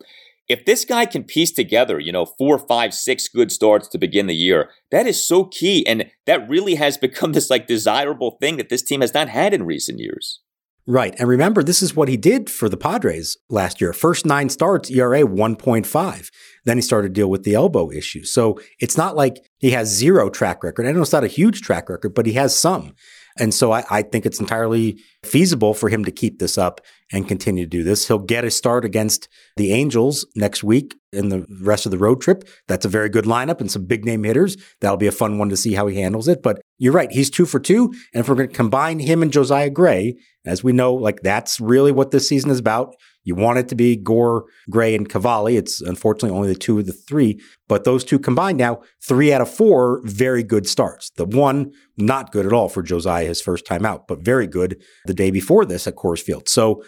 If 0.49 0.65
this 0.65 0.85
guy 0.85 1.07
can 1.07 1.25
piece 1.25 1.53
together, 1.53 2.01
you 2.01 2.13
know, 2.13 2.27
four, 2.27 2.59
five, 2.59 2.93
six 2.93 3.29
good 3.29 3.53
starts 3.53 3.89
to 3.89 3.99
begin 3.99 4.27
the 4.27 4.35
year, 4.35 4.71
that 4.91 5.07
is 5.07 5.27
so 5.27 5.45
key. 5.45 5.87
And 5.87 6.11
that 6.27 6.49
really 6.49 6.75
has 6.75 6.97
become 6.99 7.33
this 7.33 7.51
like 7.51 7.67
desirable 7.67 8.37
thing 8.41 8.57
that 8.57 8.69
this 8.69 8.83
team 8.83 9.01
has 9.01 9.15
not 9.15 9.29
had 9.29 9.55
in 9.55 9.65
recent 9.65 9.99
years. 9.99 10.41
Right. 10.87 11.15
And 11.19 11.29
remember, 11.29 11.63
this 11.63 11.81
is 11.81 11.95
what 11.95 12.09
he 12.09 12.17
did 12.17 12.51
for 12.51 12.69
the 12.69 12.77
Padres 12.77 13.37
last 13.49 13.81
year. 13.81 13.93
First 13.93 14.27
nine 14.27 14.49
starts, 14.49 14.91
ERA 14.91 15.23
1.5. 15.23 16.31
Then 16.65 16.77
he 16.77 16.83
started 16.83 17.09
to 17.09 17.21
deal 17.21 17.31
with 17.31 17.43
the 17.43 17.55
elbow 17.55 17.91
issue. 17.91 18.25
So 18.25 18.61
it's 18.79 18.97
not 18.97 19.17
like 19.17 19.39
he 19.59 19.71
has 19.71 19.89
zero 19.89 20.31
track 20.31 20.63
record. 20.63 20.87
I 20.87 20.93
know 20.93 21.03
it's 21.03 21.13
not 21.13 21.25
a 21.25 21.29
huge 21.29 21.61
track 21.61 21.89
record, 21.89 22.15
but 22.15 22.27
he 22.27 22.35
has 22.35 22.59
some. 22.59 22.95
And 23.39 23.55
so 23.55 23.73
I, 23.73 23.85
I, 23.91 24.03
think 24.03 24.27
it's 24.27 24.41
entirely 24.41 25.01
feasible 25.25 25.73
for 25.73 25.89
him 25.89 26.05
to 26.05 26.11
keep 26.11 26.39
this 26.39 26.59
up 26.59 26.81
and 27.13 27.27
continue 27.27 27.65
to 27.65 27.71
do 27.71 27.83
this. 27.83 28.07
He'll 28.07 28.19
get 28.19 28.45
a 28.45 28.51
start 28.51 28.85
against 28.85 29.29
the 29.57 29.73
Angels 29.73 30.27
next 30.37 30.63
week 30.63 30.95
in 31.13 31.31
the 31.31 31.47
rest 31.63 31.87
of 31.87 31.93
the 31.93 31.99
road 31.99 32.21
trip. 32.21 32.47
That's 32.69 32.85
a 32.85 32.91
very 32.91 33.09
good 33.09 33.25
lineup 33.25 33.61
and 33.61 33.71
some 33.71 33.87
big 33.87 34.05
name 34.05 34.25
hitters. 34.25 34.57
That'll 34.81 34.99
be 34.99 35.07
a 35.07 35.13
fun 35.13 35.39
one 35.39 35.49
to 35.49 35.57
see 35.57 35.73
how 35.73 35.87
he 35.87 36.01
handles 36.01 36.29
it. 36.29 36.43
But 36.43 36.61
you're 36.79 36.93
right, 36.93 37.11
he's 37.11 37.31
two 37.31 37.47
for 37.47 37.59
two. 37.59 37.95
And 38.13 38.21
if 38.21 38.29
we're 38.29 38.35
going 38.35 38.49
to 38.49 38.55
combine 38.55 38.99
him 38.99 39.23
and 39.23 39.33
Josiah 39.33 39.71
Gray, 39.71 40.17
as 40.45 40.63
we 40.63 40.73
know, 40.73 40.93
like 40.93 41.23
that's 41.23 41.61
really 41.61 41.93
what 41.93 42.11
this 42.11 42.29
season 42.29 42.51
is 42.51 42.59
about. 42.59 42.95
You 43.25 43.35
want 43.35 43.59
it 43.59 43.69
to 43.69 43.75
be 43.75 43.97
Gore, 43.97 44.45
Gray, 44.71 44.95
and 44.95 45.09
Cavalli. 45.09 45.57
It's 45.57 45.81
unfortunately 45.81 46.37
only 46.37 46.49
the 46.49 46.59
two 46.59 46.79
of 46.79 46.87
the 46.87 46.93
three, 46.93 47.41
but 47.69 47.85
those 47.85 48.05
two 48.05 48.19
combined 48.19 48.59
now, 48.59 48.83
three 49.01 49.33
out 49.33 49.41
of 49.41 49.51
four 49.51 50.01
very 50.05 50.43
good 50.43 50.67
starts. 50.67 51.11
The 51.17 51.25
one, 51.25 51.73
not 51.97 52.33
good 52.33 52.47
at 52.47 52.53
all 52.53 52.69
for 52.69 52.83
Josiah, 52.83 53.27
his 53.27 53.41
first 53.41 53.67
time 53.67 53.87
out, 53.87 54.09
but 54.09 54.25
very 54.25 54.47
good 54.47 54.83
the 55.07 55.15
day 55.15 55.31
before 55.31 55.65
this 55.65 55.87
at 55.87 55.97
Coors 55.97 56.21
Field. 56.21 56.49
So 56.49 56.83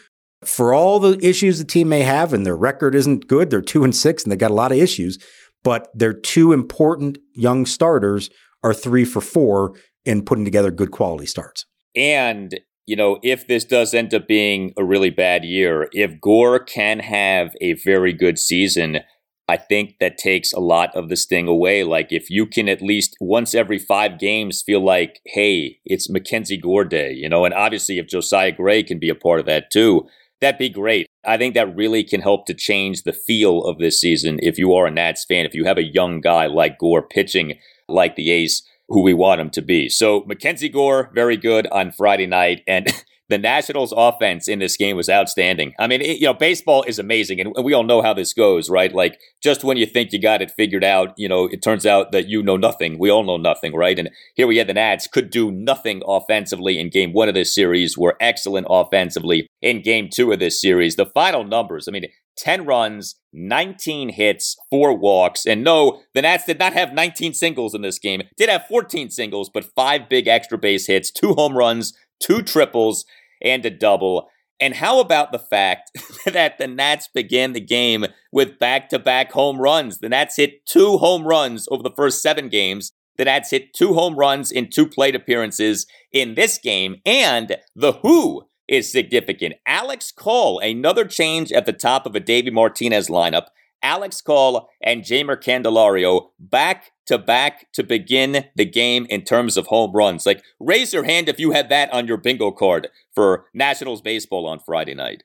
for 0.44 0.74
all 0.74 1.00
the 1.00 1.18
issues 1.26 1.58
the 1.58 1.64
team 1.64 1.88
may 1.88 2.02
have, 2.02 2.32
and 2.32 2.44
their 2.44 2.56
record 2.56 2.94
isn't 2.94 3.28
good, 3.28 3.50
they're 3.50 3.62
two 3.62 3.84
and 3.84 3.94
six 3.94 4.22
and 4.22 4.32
they've 4.32 4.38
got 4.38 4.50
a 4.50 4.54
lot 4.54 4.72
of 4.72 4.78
issues, 4.78 5.18
but 5.62 5.88
their 5.94 6.12
two 6.12 6.52
important 6.52 7.18
young 7.34 7.64
starters 7.66 8.30
are 8.62 8.74
three 8.74 9.04
for 9.04 9.20
four 9.20 9.74
in 10.04 10.24
putting 10.24 10.44
together 10.44 10.70
good 10.70 10.90
quality 10.90 11.26
starts. 11.26 11.66
And 11.96 12.60
you 12.86 12.96
know, 12.96 13.18
if 13.22 13.46
this 13.46 13.64
does 13.64 13.94
end 13.94 14.12
up 14.12 14.28
being 14.28 14.72
a 14.76 14.84
really 14.84 15.10
bad 15.10 15.44
year, 15.44 15.88
if 15.92 16.20
Gore 16.20 16.58
can 16.58 16.98
have 16.98 17.54
a 17.60 17.74
very 17.74 18.12
good 18.12 18.38
season, 18.38 19.00
I 19.48 19.56
think 19.56 19.96
that 20.00 20.18
takes 20.18 20.52
a 20.52 20.60
lot 20.60 20.94
of 20.94 21.08
the 21.08 21.16
sting 21.16 21.48
away. 21.48 21.84
Like 21.84 22.08
if 22.10 22.30
you 22.30 22.46
can 22.46 22.68
at 22.68 22.82
least 22.82 23.16
once 23.20 23.54
every 23.54 23.78
five 23.78 24.18
games 24.18 24.62
feel 24.62 24.84
like, 24.84 25.20
hey, 25.26 25.78
it's 25.84 26.10
MacKenzie 26.10 26.60
Gore 26.60 26.84
Day, 26.84 27.12
you 27.12 27.28
know, 27.28 27.44
and 27.44 27.54
obviously 27.54 27.98
if 27.98 28.06
Josiah 28.06 28.52
Gray 28.52 28.82
can 28.82 28.98
be 28.98 29.10
a 29.10 29.14
part 29.14 29.40
of 29.40 29.46
that 29.46 29.70
too, 29.70 30.06
that'd 30.40 30.58
be 30.58 30.70
great. 30.70 31.06
I 31.26 31.36
think 31.36 31.54
that 31.54 31.74
really 31.74 32.04
can 32.04 32.20
help 32.20 32.46
to 32.46 32.54
change 32.54 33.02
the 33.02 33.12
feel 33.12 33.62
of 33.64 33.78
this 33.78 34.00
season 34.00 34.38
if 34.42 34.58
you 34.58 34.74
are 34.74 34.86
a 34.86 34.90
Nats 34.90 35.24
fan, 35.24 35.46
if 35.46 35.54
you 35.54 35.64
have 35.64 35.78
a 35.78 35.92
young 35.92 36.20
guy 36.20 36.46
like 36.46 36.78
Gore 36.78 37.06
pitching 37.06 37.58
like 37.88 38.16
the 38.16 38.30
ace 38.30 38.62
who 38.88 39.02
we 39.02 39.14
want 39.14 39.40
him 39.40 39.50
to 39.50 39.62
be. 39.62 39.88
So 39.88 40.22
MacKenzie 40.22 40.72
Gore, 40.72 41.10
very 41.14 41.36
good 41.36 41.66
on 41.68 41.92
Friday 41.92 42.26
night. 42.26 42.62
And 42.66 42.88
the 43.28 43.38
Nationals 43.38 43.94
offense 43.96 44.48
in 44.48 44.58
this 44.58 44.76
game 44.76 44.96
was 44.96 45.08
outstanding. 45.08 45.72
I 45.78 45.86
mean, 45.86 46.02
it, 46.02 46.18
you 46.18 46.26
know, 46.26 46.34
baseball 46.34 46.82
is 46.82 46.98
amazing, 46.98 47.40
and 47.40 47.54
we 47.64 47.72
all 47.72 47.82
know 47.82 48.02
how 48.02 48.12
this 48.12 48.34
goes, 48.34 48.68
right? 48.68 48.94
Like, 48.94 49.18
just 49.42 49.64
when 49.64 49.76
you 49.76 49.86
think 49.86 50.12
you 50.12 50.20
got 50.20 50.42
it 50.42 50.50
figured 50.50 50.84
out, 50.84 51.14
you 51.16 51.28
know, 51.28 51.46
it 51.46 51.62
turns 51.62 51.86
out 51.86 52.12
that 52.12 52.28
you 52.28 52.42
know 52.42 52.56
nothing. 52.56 52.98
We 52.98 53.10
all 53.10 53.24
know 53.24 53.38
nothing, 53.38 53.74
right? 53.74 53.98
And 53.98 54.10
here 54.34 54.46
we 54.46 54.58
had 54.58 54.66
the 54.66 54.74
Nats 54.74 55.06
could 55.06 55.30
do 55.30 55.50
nothing 55.50 56.02
offensively 56.06 56.78
in 56.78 56.90
game 56.90 57.12
one 57.12 57.28
of 57.28 57.34
this 57.34 57.54
series, 57.54 57.96
were 57.96 58.16
excellent 58.20 58.66
offensively 58.68 59.46
in 59.62 59.82
game 59.82 60.08
two 60.12 60.30
of 60.32 60.38
this 60.38 60.60
series. 60.60 60.96
The 60.96 61.06
final 61.06 61.44
numbers, 61.44 61.88
I 61.88 61.92
mean, 61.92 62.06
10 62.36 62.64
runs, 62.64 63.16
19 63.32 64.10
hits, 64.10 64.56
four 64.70 64.96
walks. 64.96 65.46
And 65.46 65.64
no, 65.64 66.02
the 66.14 66.22
Nats 66.22 66.44
did 66.44 66.58
not 66.58 66.72
have 66.72 66.92
19 66.92 67.34
singles 67.34 67.74
in 67.74 67.82
this 67.82 67.98
game. 67.98 68.22
Did 68.36 68.48
have 68.48 68.66
14 68.66 69.10
singles, 69.10 69.50
but 69.52 69.64
five 69.74 70.08
big 70.08 70.26
extra 70.28 70.58
base 70.58 70.86
hits, 70.86 71.10
two 71.10 71.34
home 71.34 71.56
runs, 71.56 71.92
two 72.20 72.42
triples, 72.42 73.04
and 73.42 73.64
a 73.64 73.70
double. 73.70 74.28
And 74.60 74.74
how 74.74 75.00
about 75.00 75.32
the 75.32 75.38
fact 75.38 75.90
that 76.26 76.58
the 76.58 76.66
Nats 76.66 77.08
began 77.12 77.52
the 77.52 77.60
game 77.60 78.06
with 78.32 78.58
back 78.58 78.88
to 78.90 78.98
back 78.98 79.32
home 79.32 79.60
runs? 79.60 79.98
The 79.98 80.08
Nats 80.08 80.36
hit 80.36 80.64
two 80.66 80.98
home 80.98 81.26
runs 81.26 81.66
over 81.70 81.82
the 81.82 81.94
first 81.94 82.22
seven 82.22 82.48
games. 82.48 82.92
The 83.16 83.26
Nats 83.26 83.50
hit 83.50 83.74
two 83.74 83.94
home 83.94 84.16
runs 84.16 84.50
in 84.50 84.70
two 84.70 84.88
plate 84.88 85.14
appearances 85.14 85.86
in 86.12 86.34
this 86.34 86.58
game. 86.58 86.96
And 87.04 87.56
the 87.74 87.92
Who 88.02 88.46
is 88.68 88.90
significant. 88.90 89.54
Alex 89.66 90.12
Call, 90.12 90.58
another 90.58 91.04
change 91.04 91.52
at 91.52 91.66
the 91.66 91.72
top 91.72 92.06
of 92.06 92.14
a 92.14 92.20
Davey 92.20 92.50
Martinez 92.50 93.08
lineup. 93.08 93.46
Alex 93.82 94.22
Call 94.22 94.70
and 94.82 95.02
Jeimer 95.02 95.36
Candelario 95.36 96.28
back 96.38 96.92
to 97.06 97.18
back 97.18 97.70
to 97.74 97.82
begin 97.82 98.46
the 98.56 98.64
game 98.64 99.06
in 99.10 99.22
terms 99.22 99.58
of 99.58 99.66
home 99.66 99.92
runs. 99.92 100.24
Like, 100.24 100.42
raise 100.58 100.94
your 100.94 101.04
hand 101.04 101.28
if 101.28 101.38
you 101.38 101.50
had 101.50 101.68
that 101.68 101.92
on 101.92 102.06
your 102.06 102.16
bingo 102.16 102.50
card 102.50 102.88
for 103.14 103.44
Nationals 103.52 104.00
baseball 104.00 104.46
on 104.46 104.58
Friday 104.58 104.94
night. 104.94 105.22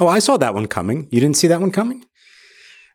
Oh, 0.00 0.08
I 0.08 0.20
saw 0.20 0.38
that 0.38 0.54
one 0.54 0.66
coming. 0.66 1.08
You 1.10 1.20
didn't 1.20 1.36
see 1.36 1.48
that 1.48 1.60
one 1.60 1.70
coming? 1.70 2.06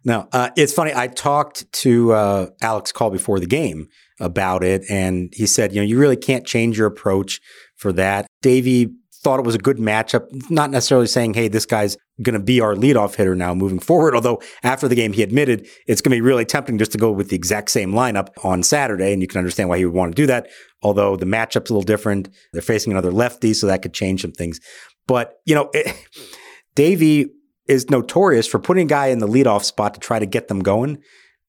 No, 0.06 0.28
uh, 0.32 0.50
it's 0.58 0.74
funny. 0.74 0.92
I 0.94 1.08
talked 1.08 1.72
to 1.74 2.12
uh, 2.14 2.48
Alex 2.62 2.92
Call 2.92 3.10
before 3.10 3.40
the 3.40 3.46
game 3.46 3.88
about 4.20 4.64
it, 4.64 4.84
and 4.90 5.32
he 5.34 5.46
said, 5.46 5.74
you 5.74 5.82
know, 5.82 5.86
you 5.86 5.98
really 5.98 6.18
can't 6.18 6.46
change 6.46 6.78
your 6.78 6.88
approach 6.88 7.40
for 7.76 7.94
that. 7.94 8.26
Davey 8.42 8.94
thought 9.24 9.40
it 9.40 9.46
was 9.46 9.56
a 9.56 9.60
good 9.60 9.78
matchup. 9.78 10.28
Not 10.50 10.70
necessarily 10.70 11.08
saying, 11.08 11.34
hey, 11.34 11.48
this 11.48 11.66
guy's 11.66 11.98
going 12.22 12.34
to 12.34 12.44
be 12.44 12.60
our 12.60 12.76
leadoff 12.76 13.16
hitter 13.16 13.36
now 13.36 13.54
moving 13.54 13.80
forward. 13.90 14.16
Although 14.16 14.42
after 14.62 14.88
the 14.88 14.96
game, 14.96 15.14
he 15.14 15.24
admitted 15.24 15.68
it's 15.88 16.02
going 16.02 16.12
to 16.12 16.18
be 16.18 16.22
really 16.22 16.46
tempting 16.46 16.78
just 16.78 16.92
to 16.92 16.98
go 16.98 17.12
with 17.12 17.30
the 17.30 17.36
exact 17.36 17.72
same 17.72 17.94
lineup 17.94 18.28
on 18.44 18.62
Saturday. 18.62 19.14
And 19.14 19.22
you 19.22 19.28
can 19.28 19.40
understand 19.40 19.70
why 19.70 19.78
he 19.78 19.86
would 19.86 19.96
want 19.96 20.12
to 20.12 20.22
do 20.22 20.28
that. 20.28 20.50
Although 20.82 21.16
the 21.16 21.26
matchup's 21.26 21.70
a 21.70 21.74
little 21.74 21.82
different. 21.82 22.30
They're 22.52 22.62
facing 22.62 22.92
another 22.92 23.12
lefty, 23.12 23.54
so 23.54 23.68
that 23.68 23.82
could 23.82 23.94
change 23.94 24.22
some 24.22 24.34
things. 24.34 24.60
But, 25.08 25.36
you 25.46 25.56
know, 25.56 25.70
it, 25.74 25.96
Davey 26.76 27.28
is 27.68 27.90
notorious 27.90 28.48
for 28.48 28.60
putting 28.60 28.88
a 28.88 28.90
guy 28.90 29.08
in 29.08 29.20
the 29.20 29.28
leadoff 29.28 29.64
spot 29.64 29.94
to 29.94 30.00
try 30.00 30.20
to 30.20 30.26
get 30.26 30.50
them 30.50 30.62
going. 30.62 31.02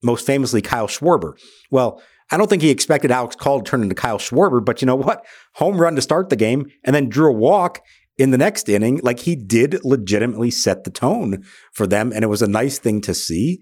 Most 0.03 0.27
famously, 0.27 0.63
Kyle 0.63 0.87
Schwarber. 0.87 1.33
Well, 1.71 2.01
I 2.31 2.37
don't 2.37 2.49
think 2.49 2.63
he 2.63 2.71
expected 2.71 3.11
Alex 3.11 3.37
Call 3.37 3.61
to 3.61 3.71
turn 3.71 3.83
into 3.83 3.95
Kyle 3.95 4.19
Schwarber, 4.19 4.65
but 4.65 4.81
you 4.81 4.87
know 4.87 4.97
what? 4.97 5.25
Home 5.55 5.81
run 5.81 5.97
to 5.97 6.03
start 6.03 6.31
the 6.31 6.37
game 6.37 6.67
and 6.85 6.95
then 6.95 7.09
drew 7.09 7.31
a 7.31 7.37
walk 7.37 7.81
in 8.17 8.31
the 8.31 8.39
next 8.39 8.69
inning. 8.69 9.01
Like 9.03 9.21
he 9.21 9.37
did 9.37 9.85
legitimately 9.85 10.51
set 10.51 10.85
the 10.85 10.91
tone 10.91 11.45
for 11.73 11.87
them. 11.87 12.13
And 12.13 12.25
it 12.25 12.29
was 12.29 12.43
a 12.43 12.49
nice 12.49 12.79
thing 12.79 13.01
to 13.03 13.15
see. 13.15 13.61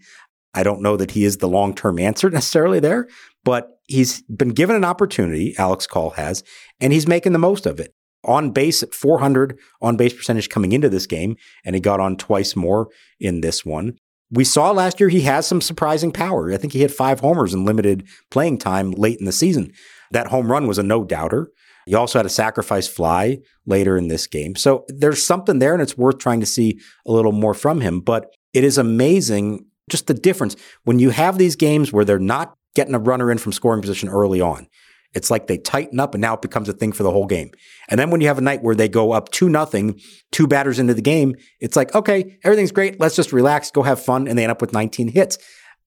I 0.55 0.63
don't 0.63 0.83
know 0.83 0.97
that 0.97 1.13
he 1.13 1.25
is 1.25 1.39
the 1.39 1.49
long 1.49 1.75
term 1.75 1.99
answer 1.99 2.31
necessarily 2.31 2.81
there, 2.81 3.09
but 3.45 3.69
he's 3.87 4.23
been 4.23 4.51
given 4.51 4.77
an 4.77 4.85
opportunity, 4.85 5.55
Alex 5.59 5.87
Call 5.87 6.11
has, 6.11 6.43
and 6.81 6.93
he's 6.93 7.09
making 7.09 7.33
the 7.33 7.39
most 7.39 7.67
of 7.67 7.81
it. 7.81 7.95
On 8.25 8.53
base 8.53 8.85
at 8.85 8.95
400 8.95 9.59
on 9.81 9.97
base 9.97 10.13
percentage 10.13 10.49
coming 10.49 10.71
into 10.71 10.89
this 10.89 11.09
game, 11.09 11.35
and 11.65 11.75
he 11.75 11.81
got 11.81 11.99
on 11.99 12.17
twice 12.17 12.55
more 12.55 12.89
in 13.19 13.41
this 13.41 13.65
one 13.65 13.95
we 14.33 14.45
saw 14.45 14.71
last 14.71 14.99
year 14.99 15.11
he 15.11 15.21
has 15.21 15.47
some 15.47 15.61
surprising 15.61 16.11
power. 16.11 16.53
I 16.53 16.57
think 16.57 16.73
he 16.73 16.81
hit 16.81 16.91
five 16.91 17.21
homers 17.21 17.53
in 17.53 17.65
limited 17.65 18.09
playing 18.31 18.59
time 18.59 18.91
late 18.93 19.19
in 19.19 19.27
the 19.27 19.33
season. 19.33 19.73
That 20.11 20.29
home 20.29 20.51
run 20.51 20.67
was 20.67 20.79
a 20.79 20.83
no 20.83 21.05
doubter. 21.05 21.51
He 21.87 21.95
also 21.95 22.19
had 22.19 22.27
a 22.27 22.31
sacrifice 22.31 22.89
fly 22.89 23.39
later 23.67 23.97
in 23.97 24.09
this 24.09 24.27
game. 24.27 24.57
So 24.57 24.85
there's 24.89 25.25
something 25.25 25.59
there, 25.59 25.75
and 25.75 25.83
it's 25.83 25.99
worth 25.99 26.19
trying 26.19 26.41
to 26.41 26.47
see 26.47 26.81
a 27.07 27.13
little 27.13 27.33
more 27.33 27.55
from 27.55 27.81
him. 27.81 28.01
But 28.01 28.35
it 28.55 28.65
is 28.65 28.79
amazing 28.79 29.67
just 29.91 30.07
the 30.07 30.15
difference 30.15 30.57
when 30.85 30.99
you 30.99 31.11
have 31.11 31.39
these 31.39 31.57
games 31.57 31.93
where 31.93 32.05
they're 32.05 32.19
not 32.19 32.55
getting 32.75 32.95
a 32.95 32.99
runner 32.99 33.31
in 33.31 33.39
from 33.39 33.53
scoring 33.53 33.83
position 33.83 34.09
early 34.09 34.41
on. 34.41 34.69
It's 35.15 35.31
like 35.31 35.47
they 35.47 35.59
tighten 35.59 36.01
up 36.01 36.15
and 36.15 36.23
now 36.23 36.35
it 36.35 36.43
becomes 36.43 36.69
a 36.69 36.73
thing 36.73 36.93
for 36.93 37.03
the 37.03 37.11
whole 37.11 37.27
game. 37.27 37.51
And 37.89 37.99
then 37.99 38.11
when 38.11 38.21
you 38.21 38.29
have 38.29 38.39
a 38.39 38.43
night 38.43 38.63
where 38.63 38.75
they 38.75 38.89
go 38.89 39.13
up 39.13 39.31
two 39.31 39.49
nothing, 39.49 40.01
two 40.31 40.47
batters 40.47 40.79
into 40.79 40.95
the 40.95 41.03
game, 41.03 41.35
it's 41.61 41.77
like, 41.77 41.95
okay, 41.95 42.39
everything's 42.45 42.73
great. 42.73 42.99
Let's 42.99 43.17
just 43.17 43.33
relax, 43.33 43.71
go 43.71 43.83
have 43.83 44.01
fun. 44.01 44.27
And 44.27 44.39
they 44.39 44.43
end 44.43 44.53
up 44.53 44.61
with 44.61 44.73
19 44.73 45.09
hits. 45.09 45.39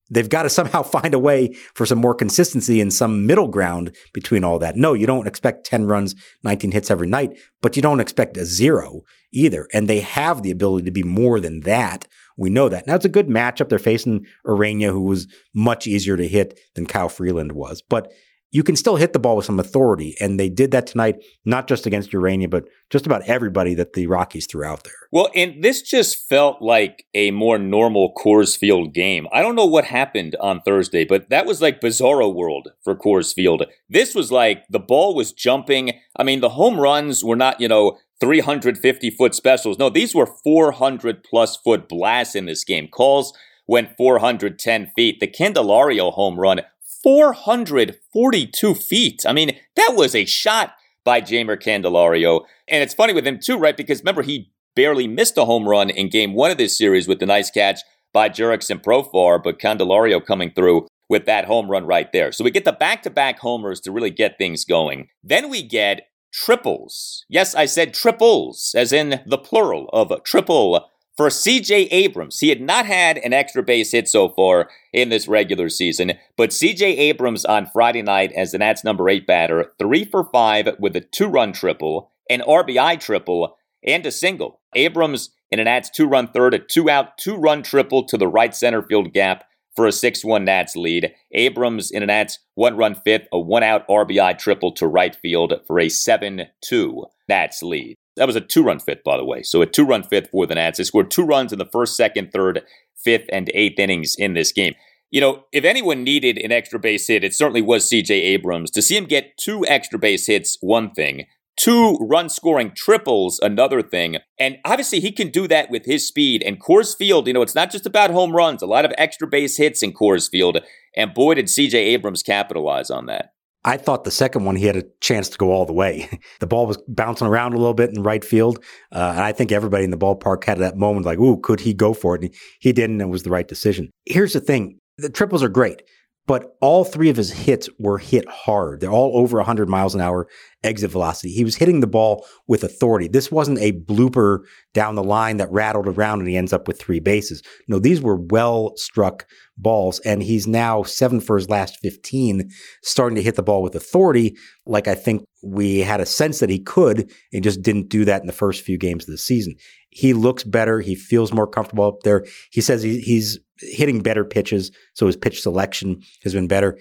They've 0.10 0.29
got 0.29 0.44
to 0.44 0.50
somehow 0.50 0.84
find 0.84 1.13
a 1.13 1.20
way 1.20 1.53
for 1.74 1.86
some 1.86 2.00
more 2.00 2.15
consistency 2.15 2.79
and 2.79 2.94
some 2.94 3.25
middle 3.25 3.48
ground 3.48 3.96
between 4.13 4.44
all 4.44 4.60
that. 4.60 4.75
No, 4.75 4.94
you 4.94 5.08
don't 5.08 5.27
expect 5.27 5.65
10 5.65 5.86
runs, 5.86 6.15
19 6.44 6.72
hits 6.72 6.91
every 6.91 7.08
night, 7.08 7.38
but 7.62 7.75
you 7.75 7.82
don't 7.82 8.00
expect 8.00 8.38
a 8.38 8.46
zero 8.46 9.01
either. 9.34 9.67
And 9.74 9.88
they 9.88 10.01
have 10.01 10.44
the 10.44 10.51
ability 10.51 10.86
to 10.86 10.91
be 10.91 11.03
more 11.03 11.39
than 11.39 11.62
that. 11.62 12.08
We 12.38 12.50
know 12.50 12.70
that. 12.70 12.86
Now 12.86 12.96
it's 12.96 13.05
a 13.05 13.10
good 13.10 13.27
matchup. 13.27 13.70
They're 13.70 13.79
facing 13.79 14.25
Ureña, 14.46 14.91
who 14.91 15.01
was 15.01 15.27
much 15.53 15.88
easier 15.88 16.17
to 16.17 16.27
hit 16.27 16.60
than 16.75 16.86
Kyle 16.86 17.10
Freeland 17.10 17.53
was. 17.53 17.82
But 17.82 18.12
you 18.55 18.63
can 18.63 18.77
still 18.77 18.95
hit 18.95 19.12
the 19.12 19.19
ball 19.19 19.35
with 19.35 19.43
some 19.43 19.59
authority. 19.59 20.15
And 20.21 20.39
they 20.39 20.47
did 20.47 20.71
that 20.71 20.88
tonight, 20.88 21.21
not 21.43 21.67
just 21.67 21.85
against 21.85 22.12
Ureña, 22.12 22.50
but 22.50 22.63
just 22.89 23.05
about 23.05 23.21
everybody 23.24 23.74
that 23.74 23.91
the 23.91 24.07
Rockies 24.07 24.47
threw 24.47 24.63
out 24.63 24.85
there. 24.85 24.93
Well, 25.12 25.29
and 25.35 25.62
this 25.62 25.81
just 25.81 26.29
felt 26.29 26.62
like 26.62 27.05
a 27.13 27.31
more 27.31 27.57
normal 27.57 28.13
Coors 28.15 28.57
Field 28.57 28.93
game. 28.93 29.27
I 29.33 29.41
don't 29.41 29.57
know 29.57 29.65
what 29.65 29.83
happened 29.83 30.38
on 30.39 30.62
Thursday, 30.62 31.03
but 31.03 31.29
that 31.29 31.45
was 31.45 31.62
like 31.62 31.81
bizarro 31.81 32.33
world 32.33 32.69
for 32.81 32.95
Coors 32.95 33.33
Field. 33.33 33.65
This 33.89 34.15
was 34.15 34.31
like 34.31 34.63
the 34.69 34.79
ball 34.79 35.15
was 35.15 35.33
jumping. 35.33 36.00
I 36.15 36.24
mean, 36.24 36.39
the 36.39 36.51
home 36.51 36.79
runs 36.79 37.25
were 37.25 37.35
not, 37.35 37.59
you 37.59 37.67
know, 37.67 37.97
350 38.21 39.09
foot 39.09 39.35
specials. 39.35 39.77
No, 39.77 39.89
these 39.89 40.15
were 40.15 40.31
400 40.45 41.25
plus 41.25 41.57
foot 41.57 41.89
blasts 41.89 42.35
in 42.35 42.45
this 42.45 42.63
game. 42.63 42.88
Calls 42.88 43.38
went 43.67 43.97
410 43.97 44.93
feet. 44.95 45.19
The 45.19 45.27
Candelario 45.27 46.13
home 46.13 46.39
run 46.39 46.62
442 47.05 48.74
feet. 48.74 49.25
I 49.27 49.31
mean, 49.31 49.55
that 49.75 49.93
was 49.95 50.15
a 50.15 50.25
shot 50.25 50.74
by 51.03 51.21
Jeimer 51.21 51.55
Candelario. 51.55 52.45
And 52.67 52.81
it's 52.81 52.95
funny 52.95 53.13
with 53.13 53.27
him, 53.27 53.38
too, 53.39 53.59
right? 53.59 53.77
Because 53.77 54.00
remember, 54.00 54.24
he 54.24 54.51
barely 54.75 55.07
missed 55.07 55.38
a 55.38 55.45
home 55.45 55.69
run 55.69 55.91
in 55.91 56.09
game 56.09 56.33
one 56.33 56.50
of 56.50 56.57
this 56.57 56.75
series 56.75 57.07
with 57.07 57.19
the 57.19 57.27
nice 57.27 57.51
catch 57.51 57.81
by 58.12 58.27
Jurickson 58.27 58.81
Profar, 58.81 59.39
but 59.43 59.59
Candelario 59.59 60.25
coming 60.25 60.50
through 60.50 60.88
with 61.07 61.27
that 61.27 61.45
home 61.45 61.69
run 61.69 61.85
right 61.85 62.12
there. 62.12 62.31
So 62.31 62.43
we 62.43 62.50
get 62.50 62.65
the 62.65 62.71
back 62.71 63.03
to 63.03 63.12
back 63.12 63.38
homers 63.38 63.79
to 63.81 63.91
really 63.91 64.09
get 64.09 64.39
things 64.39 64.65
going. 64.65 65.09
Then 65.24 65.51
we 65.51 65.62
get 65.62 66.07
triples. 66.33 67.24
Yes, 67.29 67.53
I 67.53 67.65
said 67.65 67.93
triples, 67.93 68.74
as 68.75 68.91
in 68.91 69.21
the 69.27 69.38
plural 69.38 69.89
of 69.93 70.12
triple 70.24 70.89
for 71.17 71.27
CJ 71.27 71.88
Abrams. 71.91 72.39
He 72.39 72.50
had 72.50 72.62
not 72.62 72.86
had 72.86 73.17
an 73.19 73.34
extra 73.34 73.63
base 73.63 73.91
hit 73.91 74.07
so 74.07 74.29
far 74.29 74.69
in 74.91 75.10
this 75.10 75.27
regular 75.27 75.69
season, 75.69 76.13
but 76.38 76.50
CJ 76.50 76.81
Abrams 76.81 77.45
on 77.45 77.67
Friday 77.67 78.01
night 78.01 78.31
as 78.34 78.51
the 78.51 78.57
Nats 78.57 78.84
number 78.84 79.10
eight 79.10 79.25
batter, 79.25 79.72
three 79.79 80.05
for 80.05 80.25
five 80.25 80.69
with 80.79 80.95
a 80.95 81.01
two 81.01 81.27
run 81.27 81.53
triple, 81.53 82.12
an 82.29 82.41
RBI 82.41 83.00
triple, 83.00 83.57
and 83.86 84.05
a 84.05 84.12
single. 84.12 84.62
Abrams 84.75 85.29
in 85.51 85.60
an 85.60 85.65
Nats 85.65 85.89
two 85.89 86.07
run 86.07 86.27
third, 86.27 86.53
a 86.53 86.60
two 86.60 86.89
out, 86.89 87.17
two 87.17 87.36
run 87.36 87.63
triple 87.63 88.03
to 88.05 88.17
the 88.17 88.27
right 88.27 88.53
center 88.53 88.81
field 88.81 89.13
gap 89.13 89.45
for 89.75 89.86
a 89.86 89.91
6 89.91 90.24
1 90.24 90.45
Nats 90.45 90.75
lead. 90.75 91.13
Abrams 91.34 91.91
in 91.91 92.01
an 92.01 92.07
Nats 92.07 92.39
one 92.55 92.77
run 92.77 92.95
fifth, 92.95 93.27
a 93.31 93.39
one 93.39 93.63
out 93.63 93.88
RBI 93.88 94.38
triple 94.38 94.72
to 94.74 94.88
right 94.88 95.15
field 95.15 95.53
for 95.67 95.79
a 95.79 95.89
7 95.89 96.48
2 96.62 97.05
Nats 97.27 97.62
lead. 97.62 97.95
That 98.15 98.27
was 98.27 98.36
a 98.36 98.41
two 98.41 98.63
run 98.63 98.79
fifth, 98.79 99.03
by 99.03 99.17
the 99.17 99.25
way. 99.25 99.43
So 99.43 99.62
a 99.62 99.65
two 99.65 99.86
run 99.86 100.03
fifth 100.03 100.29
for 100.31 100.45
the 100.48 100.55
Nats. 100.55 100.77
They 100.77 100.84
scored 100.86 101.12
two 101.12 101.25
runs 101.25 101.51
in 101.51 101.60
the 101.60 101.65
first, 101.65 101.95
second, 101.98 102.31
third, 102.31 102.62
fifth, 102.95 103.27
and 103.31 103.50
eighth 103.53 103.77
innings 103.79 104.15
in 104.17 104.34
this 104.34 104.51
game. 104.51 104.74
You 105.12 105.22
know, 105.22 105.45
if 105.51 105.63
anyone 105.63 106.03
needed 106.03 106.38
an 106.38 106.51
extra 106.51 106.79
base 106.79 107.07
hit, 107.07 107.24
it 107.24 107.34
certainly 107.34 107.62
was 107.62 107.89
CJ 107.89 108.10
Abrams. 108.12 108.72
To 108.72 108.81
see 108.81 108.98
him 108.98 109.05
get 109.05 109.38
two 109.38 109.65
extra 109.67 110.00
base 110.00 110.27
hits, 110.27 110.57
one 110.62 110.91
thing. 110.91 111.25
two 111.57 111.98
run 112.01 112.27
scoring 112.29 112.72
triples, 112.75 113.39
another 113.41 113.81
thing. 113.81 114.17
And 114.39 114.57
obviously, 114.65 115.00
he 115.00 115.12
can 115.12 115.29
do 115.29 115.48
that 115.48 115.69
with 115.69 115.86
his 115.86 116.07
speed. 116.07 116.43
And 116.43 116.62
Coors 116.62 116.95
Field, 116.98 117.27
you 117.27 117.34
know, 117.34 117.41
it's 117.41 117.55
not 117.55 117.72
just 117.72 117.86
about 117.86 118.12
home 118.12 118.36
runs, 118.36 118.62
a 118.62 118.65
lot 118.65 118.86
of 118.86 118.91
extra 118.98 119.27
base 119.27 119.57
hits 119.57 119.81
in 119.81 119.93
Coors 119.93 120.29
Field. 120.29 120.60
And 120.98 121.13
boy, 121.13 121.36
did 121.36 121.45
CJ 121.45 121.75
Abrams 121.75 122.24
capitalize 122.24 122.89
on 122.89 123.05
that. 123.05 123.35
I 123.65 123.77
thought 123.77 124.03
the 124.03 124.12
second 124.12 124.45
one 124.45 124.55
he 124.55 124.67
had 124.67 124.77
a 124.77 124.86
chance 125.01 125.27
to 125.29 125.38
go 125.39 125.51
all 125.51 125.65
the 125.65 125.74
way. 125.74 126.07
the 126.39 126.48
ball 126.48 126.67
was 126.67 126.77
bouncing 126.88 127.27
around 127.27 127.53
a 127.53 127.57
little 127.57 127.74
bit 127.74 127.89
in 127.89 128.03
right 128.03 128.24
field, 128.24 128.63
uh, 128.91 129.13
and 129.15 129.22
I 129.22 129.31
think 129.31 129.51
everybody 129.51 129.84
in 129.84 129.89
the 129.89 129.98
ballpark 129.98 130.43
had 130.43 130.60
that 130.60 130.77
moment 130.77 131.05
like, 131.05 131.19
"Ooh, 131.19 131.38
could 131.41 131.60
he 131.60 131.74
go 131.74 131.93
for 131.93 132.15
it?" 132.15 132.24
And 132.24 132.34
he 132.60 132.72
didn't, 132.72 133.01
and 133.01 133.10
it 133.10 133.12
was 133.12 133.24
the 133.24 133.31
right 133.31 133.48
decision. 133.48 133.89
Here's 134.05 134.34
the 134.34 134.39
thing: 134.39 134.79
the 135.00 135.10
triples 135.10 135.41
are 135.41 135.50
great, 135.50 135.81
but 136.27 136.55
all 136.62 136.84
three 136.84 137.10
of 137.10 137.17
his 137.17 137.31
hits 137.31 137.67
were 137.79 137.98
hit 137.98 138.29
hard. 138.29 138.81
They're 138.81 138.91
all 138.91 139.17
over 139.17 139.38
100 139.38 139.67
miles 139.67 139.95
an 139.95 140.01
hour 140.01 140.27
exit 140.65 140.91
velocity. 140.91 141.31
He 141.31 141.43
was 141.43 141.55
hitting 141.55 141.79
the 141.79 141.88
ball 141.88 142.25
with 142.48 142.63
authority. 142.63 143.07
This 143.07 143.31
wasn't 143.31 143.60
a 143.60 143.74
blooper 143.74 144.39
down 144.74 144.95
the 144.95 145.03
line 145.03 145.38
that 145.38 145.51
rattled 145.51 145.88
around 145.88 146.19
and 146.19 146.29
he 146.29 146.36
ends 146.36 146.53
up 146.53 146.67
with 146.67 146.79
three 146.79 147.00
bases. 147.00 147.41
No, 147.67 147.79
these 147.79 148.01
were 148.01 148.17
well 148.17 148.74
struck 148.75 149.25
balls, 149.57 150.00
and 150.00 150.22
he's 150.22 150.48
now 150.48 150.84
seven 150.84 151.22
for 151.22 151.38
his 151.38 151.50
last 151.50 151.77
15, 151.81 152.50
starting 152.84 153.15
to 153.15 153.22
hit 153.22 153.36
the 153.36 153.43
ball 153.43 153.62
with 153.62 153.75
authority, 153.75 154.36
like 154.65 154.88
I 154.88 154.95
think 154.95 155.25
we 155.43 155.79
had 155.79 156.01
a 156.01 156.05
sense 156.05 156.39
that 156.39 156.50
he 156.50 156.60
could, 156.60 157.12
and 157.31 157.43
just 157.43 157.62
didn't 157.62 157.89
do 157.89 158.05
that 158.05 158.22
in 158.22 158.27
the 158.27 158.34
first 158.34 158.63
few 158.63 158.77
games 158.77 159.05
of 159.05 159.12
the 159.12 159.17
season. 159.17 159.55
He 159.89 160.13
looks 160.13 160.43
better. 160.43 160.81
He 160.81 160.95
feels 160.95 161.31
more 161.31 161.48
comfortable 161.48 161.86
up 161.86 162.01
there. 162.03 162.25
He 162.51 162.62
says 162.62 162.84
he, 162.84 163.00
he's 163.00 163.39
hitting 163.60 164.01
better 164.01 164.25
pitches, 164.25 164.72
so 164.93 165.05
his 165.05 165.15
pitch 165.15 165.41
selection 165.41 166.01
has 166.24 166.34
been 166.34 166.48
better. 166.48 166.77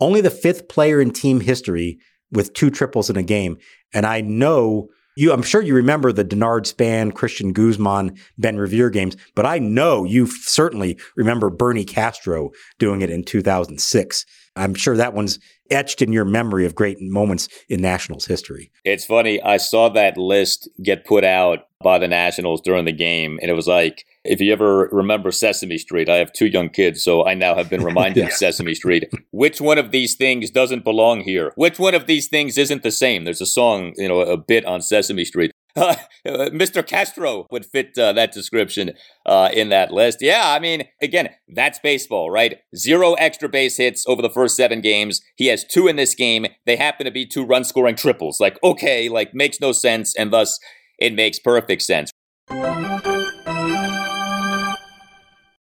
Only 0.00 0.20
the 0.20 0.30
fifth 0.30 0.68
player 0.68 1.00
in 1.00 1.10
team 1.10 1.40
history 1.40 1.98
with 2.32 2.52
two 2.52 2.70
triples 2.70 3.10
in 3.10 3.16
a 3.16 3.22
game. 3.22 3.58
And 3.92 4.06
I 4.06 4.20
know 4.20 4.88
you, 5.18 5.32
I'm 5.32 5.42
sure 5.42 5.60
you 5.60 5.74
remember 5.74 6.12
the 6.12 6.24
Denard 6.24 6.64
Span, 6.64 7.10
Cristian 7.10 7.52
Guzman, 7.52 8.16
Ben 8.38 8.56
Revere 8.56 8.88
games, 8.88 9.16
but 9.34 9.44
I 9.44 9.58
know 9.58 10.04
you 10.04 10.26
certainly 10.26 10.96
remember 11.16 11.50
Bernie 11.50 11.84
Castro 11.84 12.50
doing 12.78 13.02
it 13.02 13.10
in 13.10 13.24
2006. 13.24 14.24
I'm 14.54 14.74
sure 14.74 14.96
that 14.96 15.14
one's 15.14 15.40
etched 15.70 16.02
in 16.02 16.12
your 16.12 16.24
memory 16.24 16.66
of 16.66 16.76
great 16.76 16.98
moments 17.00 17.48
in 17.68 17.80
Nationals 17.80 18.26
history. 18.26 18.70
It's 18.84 19.04
funny. 19.04 19.42
I 19.42 19.56
saw 19.56 19.88
that 19.88 20.16
list 20.16 20.68
get 20.84 21.04
put 21.04 21.24
out 21.24 21.66
by 21.82 21.98
the 21.98 22.08
Nationals 22.08 22.60
during 22.60 22.84
the 22.84 22.92
game, 22.92 23.38
and 23.42 23.50
it 23.50 23.54
was 23.54 23.66
like, 23.66 24.04
if 24.24 24.40
you 24.40 24.52
ever 24.52 24.88
remember 24.92 25.30
Sesame 25.30 25.78
Street, 25.78 26.08
I 26.08 26.16
have 26.16 26.32
two 26.32 26.46
young 26.46 26.68
kids, 26.68 27.02
so 27.02 27.26
I 27.26 27.34
now 27.34 27.54
have 27.54 27.70
been 27.70 27.84
reminded 27.84 28.20
yeah. 28.20 28.26
of 28.26 28.32
Sesame 28.32 28.74
Street. 28.74 29.10
Which 29.30 29.60
one 29.60 29.78
of 29.78 29.90
these 29.90 30.14
things 30.14 30.50
doesn't 30.50 30.84
belong 30.84 31.20
here? 31.22 31.52
Which 31.56 31.78
one 31.78 31.94
of 31.94 32.06
these 32.06 32.28
things 32.28 32.58
isn't 32.58 32.82
the 32.82 32.90
same? 32.90 33.24
There's 33.24 33.40
a 33.40 33.46
song, 33.46 33.94
you 33.96 34.08
know, 34.08 34.20
a 34.20 34.36
bit 34.36 34.64
on 34.64 34.82
Sesame 34.82 35.24
Street. 35.24 35.52
Uh, 36.26 36.50
Mr. 36.50 36.84
Castro 36.86 37.46
would 37.50 37.64
fit 37.64 37.96
uh, 37.96 38.12
that 38.12 38.32
description 38.32 38.92
uh, 39.24 39.48
in 39.52 39.68
that 39.70 39.92
list. 39.92 40.18
Yeah, 40.20 40.42
I 40.52 40.58
mean, 40.58 40.84
again, 41.00 41.30
that's 41.48 41.78
baseball, 41.78 42.30
right? 42.30 42.58
Zero 42.76 43.14
extra 43.14 43.48
base 43.48 43.76
hits 43.76 44.04
over 44.06 44.20
the 44.20 44.28
first 44.28 44.56
seven 44.56 44.80
games. 44.80 45.22
He 45.36 45.46
has 45.46 45.64
two 45.64 45.86
in 45.86 45.96
this 45.96 46.14
game. 46.14 46.46
They 46.66 46.76
happen 46.76 47.06
to 47.06 47.12
be 47.12 47.24
two 47.24 47.46
run 47.46 47.64
scoring 47.64 47.94
triples. 47.94 48.40
Like, 48.40 48.58
okay, 48.62 49.08
like 49.08 49.32
makes 49.32 49.60
no 49.60 49.72
sense, 49.72 50.14
and 50.16 50.32
thus 50.32 50.58
it 50.98 51.14
makes 51.14 51.38
perfect 51.38 51.82
sense. 51.82 52.10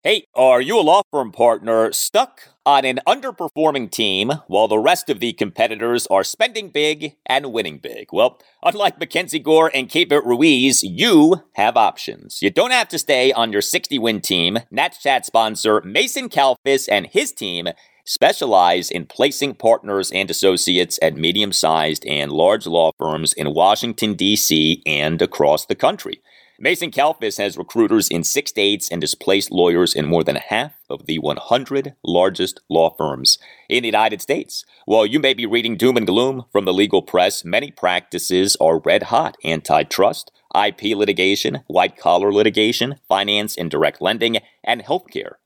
Hey, 0.03 0.25
are 0.33 0.61
you 0.61 0.79
a 0.79 0.81
law 0.81 1.03
firm 1.11 1.31
partner 1.31 1.91
stuck 1.91 2.49
on 2.65 2.85
an 2.85 3.01
underperforming 3.07 3.91
team 3.91 4.31
while 4.47 4.67
the 4.67 4.79
rest 4.79 5.11
of 5.11 5.19
the 5.19 5.31
competitors 5.31 6.07
are 6.07 6.23
spending 6.23 6.69
big 6.69 7.17
and 7.27 7.53
winning 7.53 7.77
big? 7.77 8.07
Well, 8.11 8.39
unlike 8.63 8.99
MacKenzie 8.99 9.43
Gore 9.43 9.69
and 9.75 9.87
Keibert 9.87 10.25
Ruiz, 10.25 10.81
you 10.81 11.43
have 11.53 11.77
options. 11.77 12.41
You 12.41 12.49
don't 12.49 12.71
have 12.71 12.87
to 12.87 12.97
stay 12.97 13.31
on 13.31 13.51
your 13.51 13.61
60 13.61 13.99
win 13.99 14.21
team. 14.21 14.57
Nats 14.71 15.03
Chat 15.03 15.23
sponsor 15.23 15.81
Mason 15.81 16.29
Kalfas 16.29 16.89
and 16.91 17.05
his 17.05 17.31
team 17.31 17.67
specialize 18.03 18.89
in 18.89 19.05
placing 19.05 19.53
partners 19.53 20.09
and 20.09 20.31
associates 20.31 20.97
at 21.03 21.15
medium 21.15 21.51
sized 21.51 22.03
and 22.07 22.31
large 22.31 22.65
law 22.65 22.91
firms 22.97 23.33
in 23.33 23.53
Washington, 23.53 24.15
D.C. 24.15 24.81
and 24.87 25.21
across 25.21 25.67
the 25.67 25.75
country. 25.75 26.23
Mason 26.63 26.91
Kalfas 26.91 27.39
has 27.39 27.57
recruiters 27.57 28.07
in 28.07 28.23
six 28.23 28.51
states 28.51 28.87
and 28.91 29.01
has 29.01 29.15
placed 29.15 29.49
lawyers 29.49 29.95
in 29.95 30.05
more 30.05 30.23
than 30.23 30.35
half 30.35 30.73
of 30.91 31.07
the 31.07 31.17
100 31.17 31.95
largest 32.03 32.59
law 32.69 32.93
firms 32.95 33.39
in 33.67 33.81
the 33.81 33.87
United 33.87 34.21
States. 34.21 34.63
While 34.85 35.07
you 35.07 35.19
may 35.19 35.33
be 35.33 35.47
reading 35.47 35.75
doom 35.75 35.97
and 35.97 36.05
gloom 36.05 36.45
from 36.51 36.65
the 36.65 36.73
legal 36.73 37.01
press, 37.01 37.43
many 37.43 37.71
practices 37.71 38.55
are 38.61 38.77
red 38.77 39.03
hot 39.09 39.37
antitrust, 39.43 40.31
IP 40.55 40.95
litigation, 40.95 41.63
white 41.65 41.97
collar 41.97 42.31
litigation, 42.31 42.97
finance 43.07 43.57
and 43.57 43.71
direct 43.71 43.99
lending, 43.99 44.37
and 44.63 44.83
healthcare. 44.83 45.37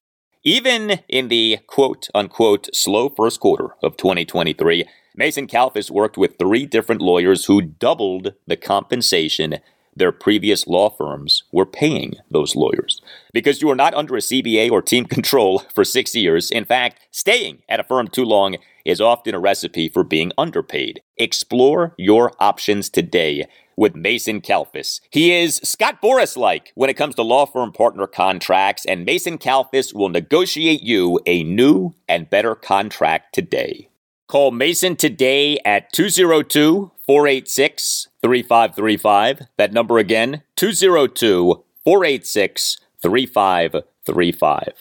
Even 0.43 0.99
in 1.07 1.29
the 1.29 1.59
quote 1.65 2.09
unquote 2.13 2.67
slow 2.75 3.07
first 3.07 3.39
quarter 3.39 3.69
of 3.81 3.95
2023, 3.95 4.83
Mason 5.15 5.47
Kalfas 5.47 5.89
worked 5.89 6.17
with 6.17 6.37
three 6.37 6.65
different 6.65 7.01
lawyers 7.01 7.45
who 7.45 7.61
doubled 7.61 8.33
the 8.47 8.57
compensation 8.57 9.59
their 9.95 10.11
previous 10.11 10.67
law 10.67 10.89
firms 10.89 11.43
were 11.51 11.65
paying 11.65 12.15
those 12.29 12.55
lawyers. 12.55 13.01
Because 13.33 13.61
you 13.61 13.69
are 13.69 13.75
not 13.75 13.93
under 13.93 14.15
a 14.15 14.19
CBA 14.19 14.71
or 14.71 14.81
team 14.81 15.05
control 15.15 15.59
for 15.73 15.83
six 15.83 16.15
years. 16.15 16.51
In 16.51 16.65
fact, 16.65 16.99
staying 17.11 17.63
at 17.69 17.79
a 17.79 17.83
firm 17.83 18.07
too 18.07 18.25
long 18.25 18.57
is 18.83 19.01
often 19.01 19.33
a 19.33 19.39
recipe 19.39 19.89
for 19.89 20.03
being 20.03 20.31
underpaid. 20.37 21.01
Explore 21.17 21.95
your 21.97 22.31
options 22.39 22.89
today 22.89 23.45
with 23.77 23.95
Mason 23.95 24.41
Kalfas. 24.41 25.01
He 25.09 25.33
is 25.33 25.59
Scott 25.63 26.01
Boras 26.01 26.37
like 26.37 26.71
when 26.75 26.89
it 26.89 26.95
comes 26.95 27.15
to 27.15 27.23
law 27.23 27.45
firm 27.45 27.71
partner 27.71 28.07
contracts, 28.07 28.85
and 28.85 29.05
Mason 29.05 29.37
Kalfas 29.37 29.93
will 29.93 30.09
negotiate 30.09 30.83
you 30.83 31.19
a 31.25 31.43
new 31.43 31.93
and 32.07 32.29
better 32.29 32.55
contract 32.55 33.33
today. 33.33 33.89
Call 34.27 34.49
Mason 34.51 34.95
today 34.95 35.59
at 35.65 35.93
202 35.93 36.91
486 37.05 38.07
3535. 38.23 39.41
That 39.57 39.71
number 39.71 39.99
again, 39.99 40.41
202 40.55 41.63
486 41.83 42.77
3535. 43.01 44.73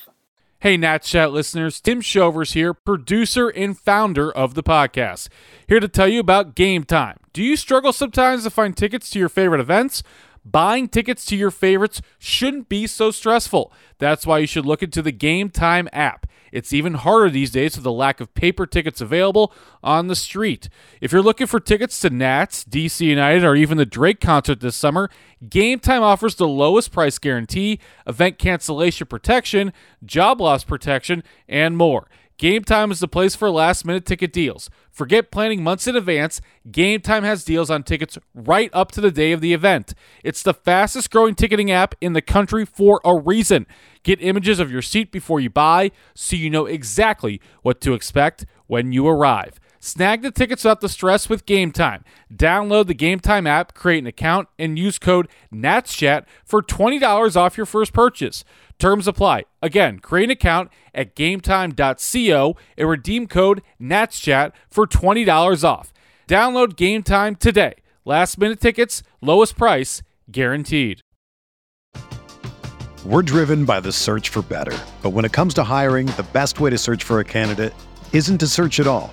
Hey, 0.60 0.78
Nat 0.78 1.02
Chat 1.02 1.30
listeners, 1.30 1.78
Tim 1.78 2.00
Shovers 2.00 2.54
here, 2.54 2.72
producer 2.72 3.50
and 3.50 3.78
founder 3.78 4.32
of 4.32 4.54
the 4.54 4.62
podcast. 4.62 5.28
Here 5.68 5.78
to 5.78 5.88
tell 5.88 6.08
you 6.08 6.20
about 6.20 6.54
Game 6.54 6.84
Time. 6.84 7.18
Do 7.34 7.42
you 7.42 7.56
struggle 7.56 7.92
sometimes 7.92 8.44
to 8.44 8.50
find 8.50 8.74
tickets 8.74 9.10
to 9.10 9.18
your 9.18 9.28
favorite 9.28 9.60
events? 9.60 10.02
Buying 10.42 10.88
tickets 10.88 11.26
to 11.26 11.36
your 11.36 11.50
favorites 11.50 12.00
shouldn't 12.18 12.70
be 12.70 12.86
so 12.86 13.10
stressful. 13.10 13.74
That's 13.98 14.26
why 14.26 14.38
you 14.38 14.46
should 14.46 14.64
look 14.64 14.82
into 14.82 15.02
the 15.02 15.12
Game 15.12 15.50
Time 15.50 15.86
app. 15.92 16.26
It's 16.54 16.72
even 16.72 16.94
harder 16.94 17.30
these 17.30 17.50
days 17.50 17.74
with 17.74 17.82
the 17.82 17.90
lack 17.90 18.20
of 18.20 18.32
paper 18.32 18.64
tickets 18.64 19.00
available 19.00 19.52
on 19.82 20.06
the 20.06 20.14
street. 20.14 20.68
If 21.00 21.10
you're 21.10 21.20
looking 21.20 21.48
for 21.48 21.58
tickets 21.58 21.98
to 22.00 22.10
Nats, 22.10 22.64
DC 22.64 23.00
United, 23.04 23.42
or 23.42 23.56
even 23.56 23.76
the 23.76 23.84
Drake 23.84 24.20
concert 24.20 24.60
this 24.60 24.76
summer, 24.76 25.10
Game 25.50 25.80
Time 25.80 26.04
offers 26.04 26.36
the 26.36 26.46
lowest 26.46 26.92
price 26.92 27.18
guarantee, 27.18 27.80
event 28.06 28.38
cancellation 28.38 29.08
protection, 29.08 29.72
job 30.04 30.40
loss 30.40 30.62
protection, 30.62 31.24
and 31.48 31.76
more. 31.76 32.06
Game 32.36 32.64
Time 32.64 32.90
is 32.90 32.98
the 32.98 33.06
place 33.06 33.36
for 33.36 33.48
last 33.48 33.84
minute 33.84 34.04
ticket 34.04 34.32
deals. 34.32 34.68
Forget 34.90 35.30
planning 35.30 35.62
months 35.62 35.86
in 35.86 35.94
advance. 35.94 36.40
Game 36.68 37.00
Time 37.00 37.22
has 37.22 37.44
deals 37.44 37.70
on 37.70 37.84
tickets 37.84 38.18
right 38.34 38.70
up 38.72 38.90
to 38.92 39.00
the 39.00 39.12
day 39.12 39.30
of 39.30 39.40
the 39.40 39.54
event. 39.54 39.94
It's 40.24 40.42
the 40.42 40.52
fastest 40.52 41.12
growing 41.12 41.36
ticketing 41.36 41.70
app 41.70 41.94
in 42.00 42.12
the 42.12 42.20
country 42.20 42.64
for 42.64 43.00
a 43.04 43.16
reason. 43.16 43.66
Get 44.02 44.20
images 44.20 44.58
of 44.58 44.72
your 44.72 44.82
seat 44.82 45.12
before 45.12 45.38
you 45.38 45.48
buy 45.48 45.92
so 46.14 46.34
you 46.34 46.50
know 46.50 46.66
exactly 46.66 47.40
what 47.62 47.80
to 47.82 47.94
expect 47.94 48.46
when 48.66 48.92
you 48.92 49.06
arrive. 49.06 49.60
Snag 49.84 50.22
the 50.22 50.30
tickets 50.30 50.64
without 50.64 50.80
the 50.80 50.88
stress 50.88 51.28
with 51.28 51.44
Game 51.44 51.70
Time. 51.70 52.04
Download 52.32 52.86
the 52.86 52.94
Game 52.94 53.20
Time 53.20 53.46
app, 53.46 53.74
create 53.74 53.98
an 53.98 54.06
account, 54.06 54.48
and 54.58 54.78
use 54.78 54.98
code 54.98 55.28
NATSCHAT 55.52 56.24
for 56.42 56.62
$20 56.62 57.36
off 57.36 57.58
your 57.58 57.66
first 57.66 57.92
purchase. 57.92 58.46
Terms 58.78 59.06
apply. 59.06 59.44
Again, 59.60 59.98
create 59.98 60.24
an 60.24 60.30
account 60.30 60.70
at 60.94 61.14
gametime.co 61.14 62.56
and 62.78 62.88
redeem 62.88 63.26
code 63.26 63.60
NATSCHAT 63.78 64.52
for 64.70 64.86
$20 64.86 65.64
off. 65.64 65.92
Download 66.26 66.74
Game 66.76 67.02
Time 67.02 67.36
today. 67.36 67.74
Last 68.06 68.38
minute 68.38 68.60
tickets, 68.60 69.02
lowest 69.20 69.54
price, 69.54 70.02
guaranteed. 70.30 71.02
We're 73.04 73.20
driven 73.20 73.66
by 73.66 73.80
the 73.80 73.92
search 73.92 74.30
for 74.30 74.40
better. 74.40 74.78
But 75.02 75.10
when 75.10 75.26
it 75.26 75.32
comes 75.32 75.52
to 75.54 75.62
hiring, 75.62 76.06
the 76.06 76.26
best 76.32 76.58
way 76.58 76.70
to 76.70 76.78
search 76.78 77.04
for 77.04 77.20
a 77.20 77.24
candidate 77.24 77.74
isn't 78.14 78.38
to 78.38 78.46
search 78.46 78.80
at 78.80 78.86
all. 78.86 79.12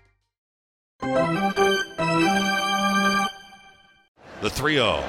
The 4.41 4.49
3 4.49 4.73
0. 4.73 5.03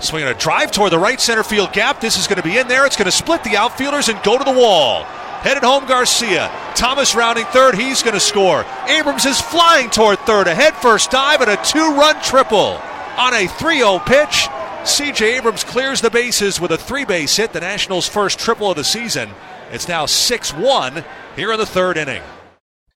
Swinging 0.00 0.30
a 0.30 0.34
drive 0.34 0.72
toward 0.72 0.92
the 0.92 0.98
right 0.98 1.20
center 1.20 1.42
field 1.42 1.74
gap. 1.74 2.00
This 2.00 2.18
is 2.18 2.26
going 2.26 2.38
to 2.38 2.42
be 2.42 2.56
in 2.56 2.68
there. 2.68 2.86
It's 2.86 2.96
going 2.96 3.06
to 3.06 3.12
split 3.12 3.44
the 3.44 3.58
outfielders 3.58 4.08
and 4.08 4.20
go 4.22 4.38
to 4.38 4.44
the 4.44 4.58
wall. 4.58 5.04
Headed 5.42 5.62
home, 5.62 5.86
Garcia. 5.86 6.50
Thomas 6.74 7.14
rounding 7.14 7.44
third. 7.46 7.74
He's 7.74 8.02
going 8.02 8.14
to 8.14 8.20
score. 8.20 8.64
Abrams 8.86 9.26
is 9.26 9.40
flying 9.40 9.90
toward 9.90 10.20
third. 10.20 10.46
A 10.46 10.54
head 10.54 10.74
first 10.76 11.10
dive 11.10 11.42
and 11.42 11.50
a 11.50 11.62
two 11.62 11.96
run 11.96 12.20
triple. 12.22 12.80
On 13.18 13.34
a 13.34 13.46
3 13.46 13.76
0 13.76 13.98
pitch, 13.98 14.48
CJ 14.84 15.36
Abrams 15.36 15.64
clears 15.64 16.00
the 16.00 16.10
bases 16.10 16.58
with 16.58 16.70
a 16.70 16.78
three 16.78 17.04
base 17.04 17.36
hit, 17.36 17.52
the 17.52 17.60
Nationals' 17.60 18.08
first 18.08 18.38
triple 18.38 18.70
of 18.70 18.76
the 18.76 18.84
season. 18.84 19.28
It's 19.70 19.86
now 19.86 20.06
6 20.06 20.54
1 20.54 21.04
here 21.36 21.52
in 21.52 21.58
the 21.58 21.66
third 21.66 21.98
inning. 21.98 22.22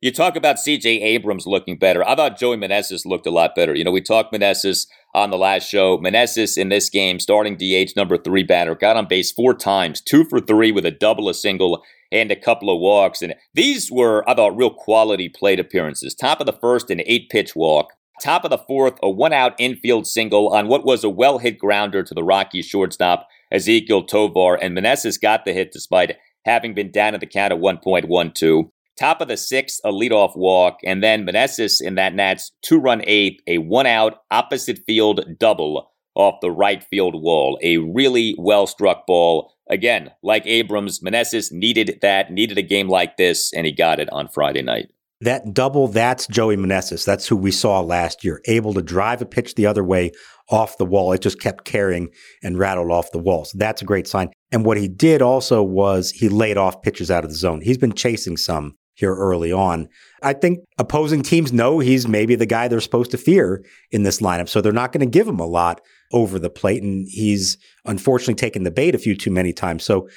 You 0.07 0.13
talk 0.13 0.37
about 0.37 0.55
CJ 0.55 1.03
Abrams 1.03 1.49
looking 1.49 1.79
better. 1.79 2.09
I 2.09 2.15
thought 2.15 2.39
Joey 2.39 2.57
Meneses 2.57 3.05
looked 3.05 3.27
a 3.27 3.33
lot 3.33 3.57
better. 3.57 3.75
You 3.75 3.83
know, 3.83 3.91
we 3.91 4.01
talked 4.01 4.33
Meneses 4.33 4.87
on 5.17 5.31
the 5.31 5.37
last 5.37 5.69
show. 5.69 5.99
Meneses 5.99 6.57
in 6.57 6.69
this 6.69 6.89
game, 6.89 7.19
starting 7.19 7.57
DH 7.57 7.97
number 7.97 8.17
three 8.17 8.45
batter, 8.45 8.77
got 8.77 8.97
on 8.97 9.09
base 9.09 9.33
four 9.33 9.53
times, 9.53 10.01
two 10.01 10.23
for 10.23 10.39
three 10.39 10.71
with 10.71 10.87
a 10.87 10.93
double, 10.93 11.29
a 11.29 11.35
single, 11.35 11.83
and 12.13 12.31
a 12.31 12.37
couple 12.37 12.73
of 12.73 12.81
walks. 12.81 13.21
And 13.21 13.35
these 13.53 13.91
were, 13.91 14.23
I 14.31 14.35
thought, 14.35 14.57
real 14.57 14.71
quality 14.71 15.29
plate 15.29 15.59
appearances. 15.59 16.15
Top 16.15 16.39
of 16.39 16.47
the 16.47 16.53
first, 16.53 16.89
an 16.89 17.03
eight 17.05 17.29
pitch 17.29 17.57
walk. 17.57 17.89
Top 18.23 18.45
of 18.45 18.51
the 18.51 18.59
fourth, 18.59 19.01
a 19.03 19.11
one 19.11 19.33
out 19.33 19.57
infield 19.59 20.07
single 20.07 20.51
on 20.51 20.69
what 20.69 20.87
was 20.87 21.03
a 21.03 21.11
well 21.11 21.39
hit 21.39 21.59
grounder 21.59 22.05
to 22.05 22.15
the 22.15 22.23
Rocky 22.23 22.63
shortstop, 22.63 23.27
Ezequiel 23.53 24.07
Tovar. 24.07 24.55
And 24.55 24.79
Meneses 24.79 25.21
got 25.21 25.45
the 25.45 25.53
hit 25.53 25.73
despite 25.73 26.17
having 26.45 26.75
been 26.75 26.93
down 26.93 27.15
at 27.15 27.19
the 27.19 27.27
count 27.27 27.53
at 27.53 27.59
1.12. 27.59 28.71
Top 28.99 29.21
of 29.21 29.29
the 29.29 29.37
sixth, 29.37 29.79
a 29.85 29.91
leadoff 29.91 30.37
walk, 30.37 30.79
and 30.85 31.03
then 31.03 31.27
Meneses 31.27 31.83
in 31.83 31.97
that 31.97 32.15
Nats 32.15 32.53
two 32.63 32.79
run 32.79 33.03
eighth, 33.07 33.43
a 33.47 33.59
one 33.59 33.87
out 33.87 34.19
opposite 34.31 34.81
field 34.87 35.25
double 35.39 35.93
off 36.15 36.41
the 36.41 36.51
right 36.51 36.83
field 36.83 37.15
wall. 37.15 37.59
A 37.63 37.77
really 37.77 38.35
well 38.39 38.67
struck 38.67 39.07
ball. 39.07 39.53
Again, 39.69 40.13
like 40.23 40.47
Abrams, 40.47 41.01
Meneses 41.01 41.53
needed 41.53 41.99
that, 42.01 42.31
needed 42.31 42.57
a 42.57 42.63
game 42.63 42.89
like 42.89 43.17
this, 43.17 43.53
and 43.53 43.67
he 43.67 43.73
got 43.73 44.01
it 44.01 44.09
on 44.13 44.29
Friday 44.29 44.63
night. 44.63 44.87
That 45.21 45.55
double, 45.55 45.89
that's 45.89 46.27
Joey 46.27 46.57
Meneses. 46.57 47.05
That's 47.05 47.27
who 47.27 47.37
we 47.37 47.51
saw 47.51 47.81
last 47.81 48.23
year, 48.23 48.41
able 48.47 48.75
to 48.75 48.83
drive 48.83 49.23
a 49.23 49.27
pitch 49.27 49.55
the 49.55 49.67
other 49.67 49.83
way 49.83 50.13
off 50.51 50.77
the 50.77 50.85
wall. 50.85 51.13
It 51.13 51.23
just 51.23 51.41
kept 51.41 51.65
carrying 51.65 52.09
and 52.43 52.59
rattled 52.59 52.91
off 52.91 53.13
the 53.13 53.19
wall. 53.19 53.47
So 53.47 53.57
that's 53.59 53.83
a 53.83 53.87
great 53.87 54.07
sign. 54.07 54.29
And 54.53 54.65
what 54.65 54.77
he 54.77 54.89
did 54.89 55.23
also 55.23 55.63
was 55.63 56.11
he 56.11 56.29
laid 56.29 56.59
off 56.59 56.83
pitches 56.83 57.11
out 57.11 57.25
of 57.25 57.31
the 57.31 57.37
zone. 57.37 57.63
He's 57.63 57.79
been 57.79 57.95
chasing 57.95 58.37
some 58.37 58.77
here 58.97 59.15
early 59.15 59.53
on. 59.53 59.89
I 60.23 60.33
think 60.33 60.61
opposing 60.79 61.23
teams 61.23 61.53
know 61.53 61.79
he's 61.79 62.09
maybe 62.09 62.35
the 62.35 62.47
guy 62.47 62.67
they're 62.67 62.81
supposed 62.81 63.13
to 63.13 63.19
fear 63.19 63.65
in 63.91 64.03
this 64.03 64.21
lineup. 64.21 64.49
So 64.49 64.61
they're 64.61 64.73
not 64.73 64.93
going 64.93 65.07
to 65.07 65.19
give 65.19 65.29
him 65.29 65.39
a 65.39 65.47
lot 65.47 65.81
over 66.13 66.39
the 66.39 66.51
plate. 66.51 66.83
And 66.83 67.07
he's 67.09 67.59
unfortunately 67.85 68.35
taken 68.35 68.65
the 68.65 68.71
bait 68.71 68.95
a 68.95 68.99
few 68.99 69.15
too 69.15 69.31
many 69.31 69.53
times. 69.53 69.85
So 69.85 70.09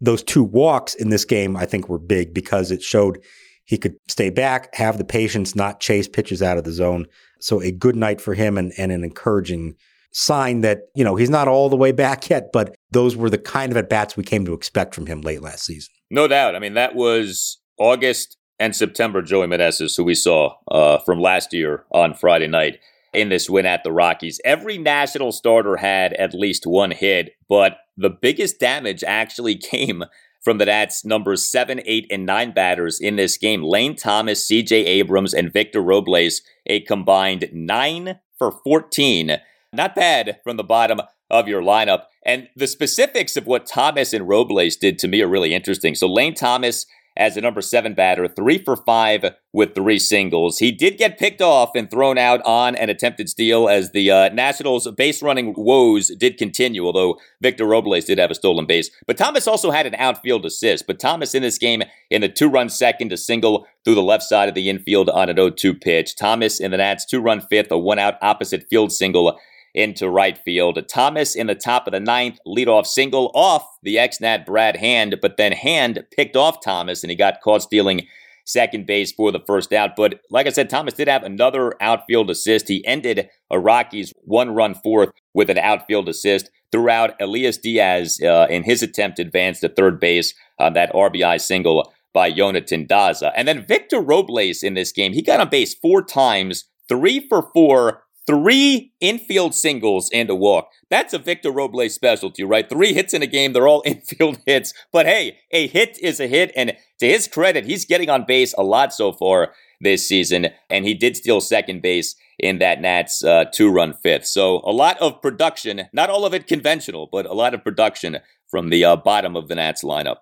those 0.00 0.22
two 0.22 0.44
walks 0.44 0.94
in 0.94 1.08
this 1.08 1.24
game, 1.24 1.56
I 1.56 1.66
think, 1.66 1.88
were 1.88 1.98
big 1.98 2.32
because 2.32 2.70
it 2.70 2.82
showed 2.82 3.18
he 3.64 3.78
could 3.78 3.96
stay 4.08 4.30
back, 4.30 4.74
have 4.74 4.98
the 4.98 5.04
patience, 5.04 5.54
not 5.56 5.80
chase 5.80 6.06
pitches 6.06 6.42
out 6.42 6.58
of 6.58 6.64
the 6.64 6.72
zone. 6.72 7.06
So 7.40 7.62
a 7.62 7.72
good 7.72 7.96
night 7.96 8.20
for 8.20 8.34
him 8.34 8.58
and, 8.58 8.72
and 8.78 8.92
an 8.92 9.04
encouraging 9.04 9.74
sign 10.12 10.60
that, 10.62 10.82
you 10.94 11.04
know, 11.04 11.16
he's 11.16 11.30
not 11.30 11.48
all 11.48 11.68
the 11.68 11.76
way 11.76 11.92
back 11.92 12.28
yet, 12.28 12.50
but 12.52 12.74
those 12.90 13.16
were 13.16 13.30
the 13.30 13.38
kind 13.38 13.70
of 13.72 13.76
at 13.76 13.88
bats 13.88 14.16
we 14.16 14.24
came 14.24 14.44
to 14.44 14.54
expect 14.54 14.94
from 14.94 15.06
him 15.06 15.20
late 15.20 15.42
last 15.42 15.64
season. 15.64 15.92
No 16.10 16.26
doubt. 16.26 16.56
I 16.56 16.58
mean, 16.58 16.74
that 16.74 16.94
was 16.94 17.57
August 17.78 18.36
and 18.58 18.74
September 18.74 19.22
Joey 19.22 19.46
Meneses, 19.46 19.96
who 19.96 20.04
we 20.04 20.14
saw 20.14 20.54
uh, 20.70 20.98
from 20.98 21.20
last 21.20 21.52
year 21.52 21.84
on 21.90 22.14
Friday 22.14 22.48
night 22.48 22.80
in 23.12 23.28
this 23.28 23.48
win 23.48 23.66
at 23.66 23.84
the 23.84 23.92
Rockies. 23.92 24.40
Every 24.44 24.78
national 24.78 25.32
starter 25.32 25.76
had 25.76 26.12
at 26.14 26.34
least 26.34 26.66
one 26.66 26.90
hit, 26.90 27.36
but 27.48 27.78
the 27.96 28.10
biggest 28.10 28.60
damage 28.60 29.04
actually 29.04 29.56
came 29.56 30.04
from 30.40 30.58
the 30.58 30.66
Nats 30.66 31.04
numbers 31.04 31.50
seven, 31.50 31.80
eight, 31.84 32.06
and 32.10 32.24
nine 32.24 32.52
batters 32.52 33.00
in 33.00 33.16
this 33.16 33.36
game. 33.36 33.62
Lane 33.62 33.96
Thomas, 33.96 34.48
CJ 34.48 34.72
Abrams, 34.72 35.34
and 35.34 35.52
Victor 35.52 35.80
Robles, 35.80 36.42
a 36.66 36.80
combined 36.80 37.48
nine 37.52 38.20
for 38.38 38.52
14. 38.52 39.38
Not 39.72 39.94
bad 39.94 40.38
from 40.44 40.56
the 40.56 40.64
bottom 40.64 41.00
of 41.30 41.48
your 41.48 41.60
lineup. 41.60 42.04
And 42.24 42.48
the 42.56 42.66
specifics 42.66 43.36
of 43.36 43.46
what 43.46 43.66
Thomas 43.66 44.12
and 44.12 44.28
Robles 44.28 44.76
did 44.76 44.98
to 45.00 45.08
me 45.08 45.22
are 45.22 45.28
really 45.28 45.54
interesting. 45.54 45.94
So 45.94 46.06
Lane 46.06 46.34
Thomas 46.34 46.86
as 47.18 47.36
a 47.36 47.40
number 47.40 47.60
seven 47.60 47.94
batter, 47.94 48.28
three 48.28 48.58
for 48.58 48.76
five 48.76 49.34
with 49.52 49.74
three 49.74 49.98
singles. 49.98 50.58
He 50.58 50.70
did 50.70 50.96
get 50.96 51.18
picked 51.18 51.42
off 51.42 51.70
and 51.74 51.90
thrown 51.90 52.16
out 52.16 52.40
on 52.44 52.76
an 52.76 52.88
attempted 52.88 53.28
steal 53.28 53.68
as 53.68 53.90
the 53.90 54.10
uh, 54.10 54.28
Nationals' 54.28 54.88
base 54.92 55.20
running 55.20 55.52
woes 55.56 56.14
did 56.16 56.38
continue, 56.38 56.86
although 56.86 57.18
Victor 57.42 57.64
Robles 57.64 58.04
did 58.04 58.18
have 58.18 58.30
a 58.30 58.36
stolen 58.36 58.66
base. 58.66 58.90
But 59.06 59.18
Thomas 59.18 59.48
also 59.48 59.72
had 59.72 59.86
an 59.86 59.96
outfield 59.96 60.46
assist. 60.46 60.86
But 60.86 61.00
Thomas 61.00 61.34
in 61.34 61.42
this 61.42 61.58
game, 61.58 61.82
in 62.08 62.20
the 62.20 62.28
two 62.28 62.48
run 62.48 62.68
second, 62.68 63.12
a 63.12 63.16
single 63.16 63.66
through 63.84 63.96
the 63.96 64.02
left 64.02 64.22
side 64.22 64.48
of 64.48 64.54
the 64.54 64.68
infield 64.68 65.08
on 65.08 65.28
an 65.28 65.36
0 65.36 65.50
2 65.50 65.74
pitch. 65.74 66.14
Thomas 66.14 66.60
in 66.60 66.70
the 66.70 66.76
Nats' 66.76 67.04
two 67.04 67.20
run 67.20 67.40
fifth, 67.40 67.70
a 67.70 67.78
one 67.78 67.98
out 67.98 68.14
opposite 68.22 68.68
field 68.70 68.92
single 68.92 69.38
into 69.74 70.08
right 70.08 70.38
field. 70.38 70.78
Thomas 70.88 71.34
in 71.34 71.46
the 71.46 71.54
top 71.54 71.86
of 71.86 71.92
the 71.92 72.00
ninth, 72.00 72.38
leadoff 72.46 72.86
single 72.86 73.30
off 73.34 73.66
the 73.82 73.98
ex-Nat 73.98 74.46
Brad 74.46 74.76
Hand, 74.76 75.16
but 75.20 75.36
then 75.36 75.52
Hand 75.52 76.04
picked 76.14 76.36
off 76.36 76.62
Thomas 76.62 77.02
and 77.02 77.10
he 77.10 77.16
got 77.16 77.40
caught 77.42 77.62
stealing 77.62 78.06
second 78.48 78.86
base 78.86 79.12
for 79.12 79.30
the 79.30 79.42
first 79.46 79.72
out. 79.72 79.94
But 79.94 80.20
like 80.30 80.46
I 80.46 80.50
said, 80.50 80.70
Thomas 80.70 80.94
did 80.94 81.08
have 81.08 81.22
another 81.22 81.74
outfield 81.80 82.30
assist. 82.30 82.68
He 82.68 82.84
ended 82.86 83.28
a 83.50 83.58
Rockies 83.58 84.12
one 84.22 84.54
run 84.54 84.74
fourth 84.74 85.10
with 85.34 85.50
an 85.50 85.58
outfield 85.58 86.08
assist 86.08 86.50
throughout. 86.72 87.14
Elias 87.20 87.58
Diaz, 87.58 88.18
uh, 88.24 88.46
in 88.48 88.64
his 88.64 88.82
attempt, 88.82 89.18
advanced 89.18 89.60
to 89.60 89.68
third 89.68 90.00
base 90.00 90.34
on 90.58 90.72
that 90.72 90.92
RBI 90.92 91.40
single 91.40 91.92
by 92.14 92.32
Yonathan 92.32 92.88
Daza. 92.88 93.32
And 93.36 93.46
then 93.46 93.66
Victor 93.66 94.00
Robles 94.00 94.62
in 94.62 94.74
this 94.74 94.92
game, 94.92 95.12
he 95.12 95.22
got 95.22 95.40
on 95.40 95.50
base 95.50 95.74
four 95.74 96.02
times, 96.02 96.64
three 96.88 97.20
for 97.28 97.50
four, 97.52 98.02
three 98.28 98.92
infield 99.00 99.54
singles 99.54 100.10
and 100.12 100.28
a 100.28 100.34
walk. 100.34 100.70
That's 100.90 101.14
a 101.14 101.18
Victor 101.18 101.50
Robles 101.50 101.94
specialty, 101.94 102.44
right? 102.44 102.68
Three 102.68 102.92
hits 102.92 103.14
in 103.14 103.22
a 103.22 103.26
game, 103.26 103.54
they're 103.54 103.66
all 103.66 103.82
infield 103.86 104.38
hits. 104.44 104.74
But 104.92 105.06
hey, 105.06 105.38
a 105.50 105.66
hit 105.66 105.98
is 106.02 106.20
a 106.20 106.26
hit. 106.26 106.52
And 106.54 106.76
to 107.00 107.06
his 107.06 107.26
credit, 107.26 107.64
he's 107.64 107.86
getting 107.86 108.10
on 108.10 108.26
base 108.28 108.54
a 108.58 108.62
lot 108.62 108.92
so 108.92 109.12
far 109.12 109.54
this 109.80 110.06
season. 110.06 110.48
And 110.68 110.84
he 110.84 110.92
did 110.92 111.16
steal 111.16 111.40
second 111.40 111.80
base 111.80 112.16
in 112.38 112.58
that 112.58 112.82
Nats 112.82 113.24
uh, 113.24 113.46
two 113.52 113.70
run 113.70 113.94
fifth. 113.94 114.26
So 114.26 114.60
a 114.64 114.72
lot 114.72 114.98
of 114.98 115.22
production, 115.22 115.88
not 115.94 116.10
all 116.10 116.26
of 116.26 116.34
it 116.34 116.46
conventional, 116.46 117.08
but 117.10 117.24
a 117.24 117.32
lot 117.32 117.54
of 117.54 117.64
production 117.64 118.18
from 118.46 118.68
the 118.68 118.84
uh, 118.84 118.96
bottom 118.96 119.36
of 119.36 119.48
the 119.48 119.54
Nats 119.54 119.82
lineup. 119.82 120.18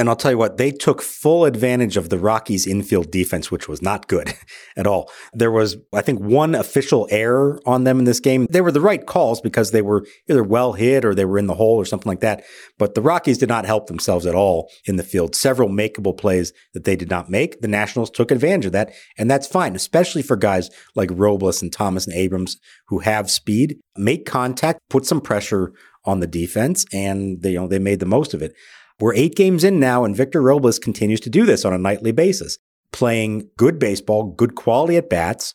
And 0.00 0.08
I'll 0.08 0.16
tell 0.16 0.30
you 0.30 0.38
what, 0.38 0.56
they 0.56 0.70
took 0.70 1.02
full 1.02 1.44
advantage 1.44 1.98
of 1.98 2.08
the 2.08 2.18
Rockies' 2.18 2.66
infield 2.66 3.10
defense, 3.10 3.50
which 3.50 3.68
was 3.68 3.82
not 3.82 4.08
good 4.08 4.32
at 4.76 4.86
all. 4.86 5.12
There 5.34 5.50
was, 5.50 5.76
I 5.92 6.00
think, 6.00 6.20
one 6.20 6.54
official 6.54 7.06
error 7.10 7.60
on 7.66 7.84
them 7.84 7.98
in 7.98 8.06
this 8.06 8.18
game. 8.18 8.46
They 8.48 8.62
were 8.62 8.72
the 8.72 8.80
right 8.80 9.04
calls 9.04 9.42
because 9.42 9.72
they 9.72 9.82
were 9.82 10.06
either 10.26 10.42
well 10.42 10.72
hit 10.72 11.04
or 11.04 11.14
they 11.14 11.26
were 11.26 11.36
in 11.36 11.48
the 11.48 11.54
hole 11.54 11.76
or 11.76 11.84
something 11.84 12.08
like 12.08 12.20
that. 12.20 12.44
But 12.78 12.94
the 12.94 13.02
Rockies 13.02 13.36
did 13.36 13.50
not 13.50 13.66
help 13.66 13.88
themselves 13.88 14.24
at 14.24 14.34
all 14.34 14.70
in 14.86 14.96
the 14.96 15.02
field. 15.02 15.36
Several 15.36 15.68
makeable 15.68 16.16
plays 16.16 16.54
that 16.72 16.84
they 16.84 16.96
did 16.96 17.10
not 17.10 17.28
make. 17.28 17.60
The 17.60 17.68
Nationals 17.68 18.08
took 18.08 18.30
advantage 18.30 18.64
of 18.64 18.72
that. 18.72 18.94
And 19.18 19.30
that's 19.30 19.46
fine, 19.46 19.76
especially 19.76 20.22
for 20.22 20.34
guys 20.34 20.70
like 20.94 21.10
Robles 21.12 21.60
and 21.60 21.70
Thomas 21.70 22.06
and 22.06 22.16
Abrams 22.16 22.56
who 22.88 23.00
have 23.00 23.30
speed. 23.30 23.78
Make 23.98 24.24
contact, 24.24 24.80
put 24.88 25.04
some 25.04 25.20
pressure 25.20 25.74
on 26.06 26.20
the 26.20 26.26
defense, 26.26 26.86
and 26.92 27.42
they, 27.42 27.52
you 27.52 27.60
know, 27.60 27.68
they 27.68 27.78
made 27.78 28.00
the 28.00 28.06
most 28.06 28.32
of 28.32 28.40
it. 28.40 28.54
We're 29.00 29.14
eight 29.14 29.34
games 29.34 29.64
in 29.64 29.80
now, 29.80 30.04
and 30.04 30.14
Victor 30.14 30.42
Robles 30.42 30.78
continues 30.78 31.20
to 31.20 31.30
do 31.30 31.46
this 31.46 31.64
on 31.64 31.72
a 31.72 31.78
nightly 31.78 32.12
basis, 32.12 32.58
playing 32.92 33.48
good 33.56 33.78
baseball, 33.78 34.24
good 34.24 34.54
quality 34.54 34.98
at 34.98 35.08
bats, 35.08 35.54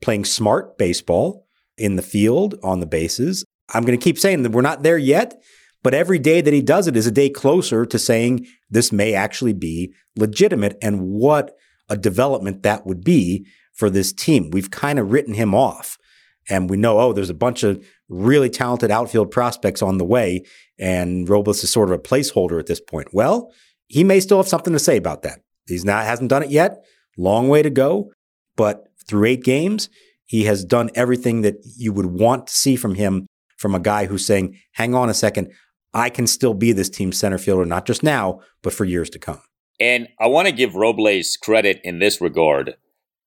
playing 0.00 0.24
smart 0.24 0.78
baseball 0.78 1.46
in 1.76 1.96
the 1.96 2.02
field, 2.02 2.54
on 2.62 2.80
the 2.80 2.86
bases. 2.86 3.44
I'm 3.74 3.84
going 3.84 3.98
to 3.98 4.02
keep 4.02 4.18
saying 4.18 4.42
that 4.42 4.52
we're 4.52 4.62
not 4.62 4.82
there 4.82 4.96
yet, 4.96 5.42
but 5.82 5.92
every 5.92 6.18
day 6.18 6.40
that 6.40 6.54
he 6.54 6.62
does 6.62 6.86
it 6.86 6.96
is 6.96 7.06
a 7.06 7.12
day 7.12 7.28
closer 7.28 7.84
to 7.84 7.98
saying 7.98 8.46
this 8.70 8.92
may 8.92 9.12
actually 9.12 9.52
be 9.52 9.92
legitimate 10.16 10.78
and 10.80 11.02
what 11.02 11.54
a 11.90 11.96
development 11.96 12.62
that 12.62 12.86
would 12.86 13.04
be 13.04 13.46
for 13.74 13.90
this 13.90 14.12
team. 14.12 14.50
We've 14.50 14.70
kind 14.70 14.98
of 14.98 15.12
written 15.12 15.34
him 15.34 15.54
off. 15.54 15.98
And 16.48 16.70
we 16.70 16.76
know, 16.76 17.00
oh, 17.00 17.12
there's 17.12 17.30
a 17.30 17.34
bunch 17.34 17.62
of 17.62 17.84
really 18.08 18.48
talented 18.48 18.90
outfield 18.90 19.30
prospects 19.30 19.82
on 19.82 19.98
the 19.98 20.04
way, 20.04 20.44
and 20.78 21.28
Robles 21.28 21.62
is 21.64 21.70
sort 21.70 21.90
of 21.90 21.98
a 21.98 22.02
placeholder 22.02 22.58
at 22.58 22.66
this 22.66 22.80
point. 22.80 23.08
Well, 23.12 23.52
he 23.88 24.04
may 24.04 24.20
still 24.20 24.38
have 24.38 24.48
something 24.48 24.72
to 24.72 24.78
say 24.78 24.96
about 24.96 25.22
that. 25.22 25.40
He's 25.66 25.84
not 25.84 26.04
hasn't 26.04 26.30
done 26.30 26.42
it 26.42 26.50
yet. 26.50 26.84
Long 27.16 27.48
way 27.48 27.62
to 27.62 27.70
go, 27.70 28.12
but 28.56 28.88
through 29.08 29.24
eight 29.24 29.44
games, 29.44 29.88
he 30.24 30.44
has 30.44 30.64
done 30.64 30.90
everything 30.94 31.42
that 31.42 31.56
you 31.76 31.92
would 31.92 32.06
want 32.06 32.48
to 32.48 32.52
see 32.52 32.76
from 32.76 32.94
him 32.94 33.26
from 33.56 33.74
a 33.74 33.80
guy 33.80 34.06
who's 34.06 34.26
saying, 34.26 34.56
"Hang 34.72 34.94
on 34.94 35.08
a 35.08 35.14
second, 35.14 35.52
I 35.94 36.10
can 36.10 36.26
still 36.26 36.54
be 36.54 36.72
this 36.72 36.90
team's 36.90 37.18
center 37.18 37.38
fielder, 37.38 37.64
not 37.64 37.86
just 37.86 38.02
now, 38.02 38.40
but 38.62 38.72
for 38.72 38.84
years 38.84 39.08
to 39.10 39.18
come." 39.18 39.40
And 39.80 40.08
I 40.18 40.26
want 40.26 40.48
to 40.48 40.52
give 40.52 40.74
Robles 40.74 41.36
credit 41.36 41.80
in 41.84 41.98
this 41.98 42.20
regard. 42.20 42.76